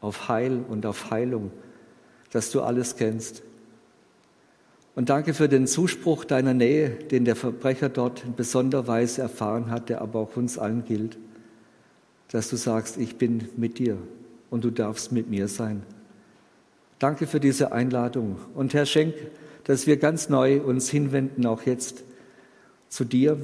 auf 0.00 0.28
Heil 0.28 0.64
und 0.68 0.84
auf 0.84 1.12
Heilung, 1.12 1.52
dass 2.32 2.50
du 2.50 2.62
alles 2.62 2.96
kennst. 2.96 3.44
Und 4.94 5.08
danke 5.08 5.34
für 5.34 5.48
den 5.48 5.66
Zuspruch 5.66 6.24
deiner 6.24 6.54
Nähe, 6.54 6.90
den 6.90 7.24
der 7.24 7.34
Verbrecher 7.34 7.88
dort 7.88 8.24
in 8.24 8.34
besonderer 8.34 8.86
Weise 8.86 9.22
erfahren 9.22 9.70
hat, 9.70 9.88
der 9.88 10.00
aber 10.00 10.20
auch 10.20 10.36
uns 10.36 10.56
allen 10.56 10.84
gilt, 10.84 11.18
dass 12.28 12.48
du 12.48 12.56
sagst, 12.56 12.96
ich 12.96 13.16
bin 13.16 13.48
mit 13.56 13.78
dir 13.78 13.98
und 14.50 14.64
du 14.64 14.70
darfst 14.70 15.10
mit 15.10 15.28
mir 15.28 15.48
sein. 15.48 15.82
Danke 17.00 17.26
für 17.26 17.40
diese 17.40 17.72
Einladung. 17.72 18.36
Und 18.54 18.72
Herr, 18.72 18.86
schenk, 18.86 19.14
dass 19.64 19.86
wir 19.86 19.96
ganz 19.96 20.28
neu 20.28 20.60
uns 20.60 20.88
hinwenden, 20.88 21.44
auch 21.44 21.62
jetzt 21.62 22.04
zu 22.88 23.04
dir, 23.04 23.36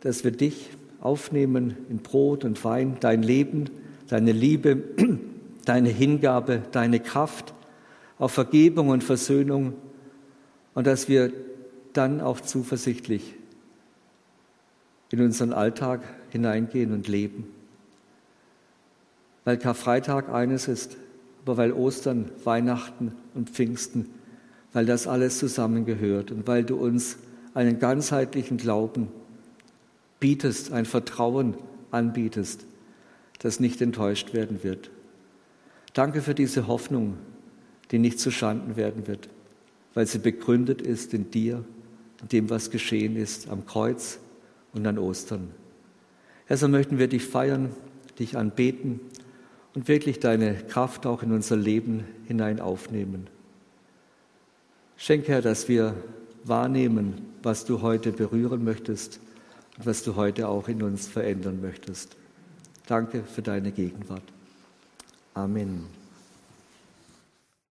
dass 0.00 0.22
wir 0.22 0.30
dich 0.30 0.70
aufnehmen 1.00 1.76
in 1.90 1.98
Brot 1.98 2.44
und 2.44 2.64
Wein, 2.64 2.96
dein 3.00 3.24
Leben, 3.24 3.70
deine 4.08 4.30
Liebe, 4.30 4.82
deine 5.64 5.88
Hingabe, 5.88 6.62
deine 6.70 7.00
Kraft 7.00 7.54
auf 8.18 8.32
Vergebung 8.32 8.90
und 8.90 9.02
Versöhnung 9.02 9.74
und 10.74 10.86
dass 10.86 11.08
wir 11.08 11.32
dann 11.92 12.20
auch 12.20 12.40
zuversichtlich 12.40 13.34
in 15.10 15.20
unseren 15.20 15.52
Alltag 15.52 16.00
hineingehen 16.30 16.92
und 16.92 17.08
leben. 17.08 17.46
Weil 19.44 19.58
Karfreitag 19.58 20.30
eines 20.30 20.68
ist, 20.68 20.96
aber 21.44 21.56
weil 21.56 21.72
Ostern, 21.72 22.30
Weihnachten 22.44 23.12
und 23.34 23.50
Pfingsten, 23.50 24.08
weil 24.72 24.86
das 24.86 25.06
alles 25.06 25.38
zusammengehört 25.38 26.30
und 26.30 26.46
weil 26.46 26.64
du 26.64 26.76
uns 26.76 27.16
einen 27.54 27.78
ganzheitlichen 27.78 28.56
Glauben 28.56 29.08
bietest, 30.20 30.72
ein 30.72 30.86
Vertrauen 30.86 31.54
anbietest, 31.90 32.64
das 33.40 33.60
nicht 33.60 33.82
enttäuscht 33.82 34.32
werden 34.32 34.62
wird. 34.62 34.90
Danke 35.92 36.22
für 36.22 36.34
diese 36.34 36.68
Hoffnung, 36.68 37.18
die 37.90 37.98
nicht 37.98 38.18
zu 38.18 38.30
Schanden 38.30 38.76
werden 38.76 39.06
wird, 39.06 39.28
weil 39.94 40.06
sie 40.06 40.18
begründet 40.18 40.82
ist 40.82 41.14
in 41.14 41.30
dir, 41.30 41.64
in 42.20 42.28
dem, 42.28 42.50
was 42.50 42.70
geschehen 42.70 43.16
ist 43.16 43.48
am 43.48 43.66
Kreuz 43.66 44.18
und 44.72 44.86
an 44.86 44.98
Ostern. 44.98 45.50
Herr, 46.46 46.56
so 46.56 46.68
möchten 46.68 46.98
wir 46.98 47.08
dich 47.08 47.24
feiern, 47.24 47.70
dich 48.18 48.36
anbeten 48.36 49.00
und 49.74 49.88
wirklich 49.88 50.20
deine 50.20 50.54
Kraft 50.54 51.06
auch 51.06 51.22
in 51.22 51.32
unser 51.32 51.56
Leben 51.56 52.04
hinein 52.26 52.60
aufnehmen. 52.60 53.26
Schenke, 54.96 55.32
Herr, 55.32 55.42
dass 55.42 55.68
wir 55.68 55.94
wahrnehmen, 56.44 57.22
was 57.42 57.64
du 57.64 57.82
heute 57.82 58.12
berühren 58.12 58.64
möchtest 58.64 59.20
und 59.78 59.86
was 59.86 60.02
du 60.02 60.16
heute 60.16 60.48
auch 60.48 60.68
in 60.68 60.82
uns 60.82 61.08
verändern 61.08 61.60
möchtest. 61.60 62.16
Danke 62.86 63.24
für 63.24 63.42
deine 63.42 63.72
Gegenwart. 63.72 64.24
Amen. 65.34 66.01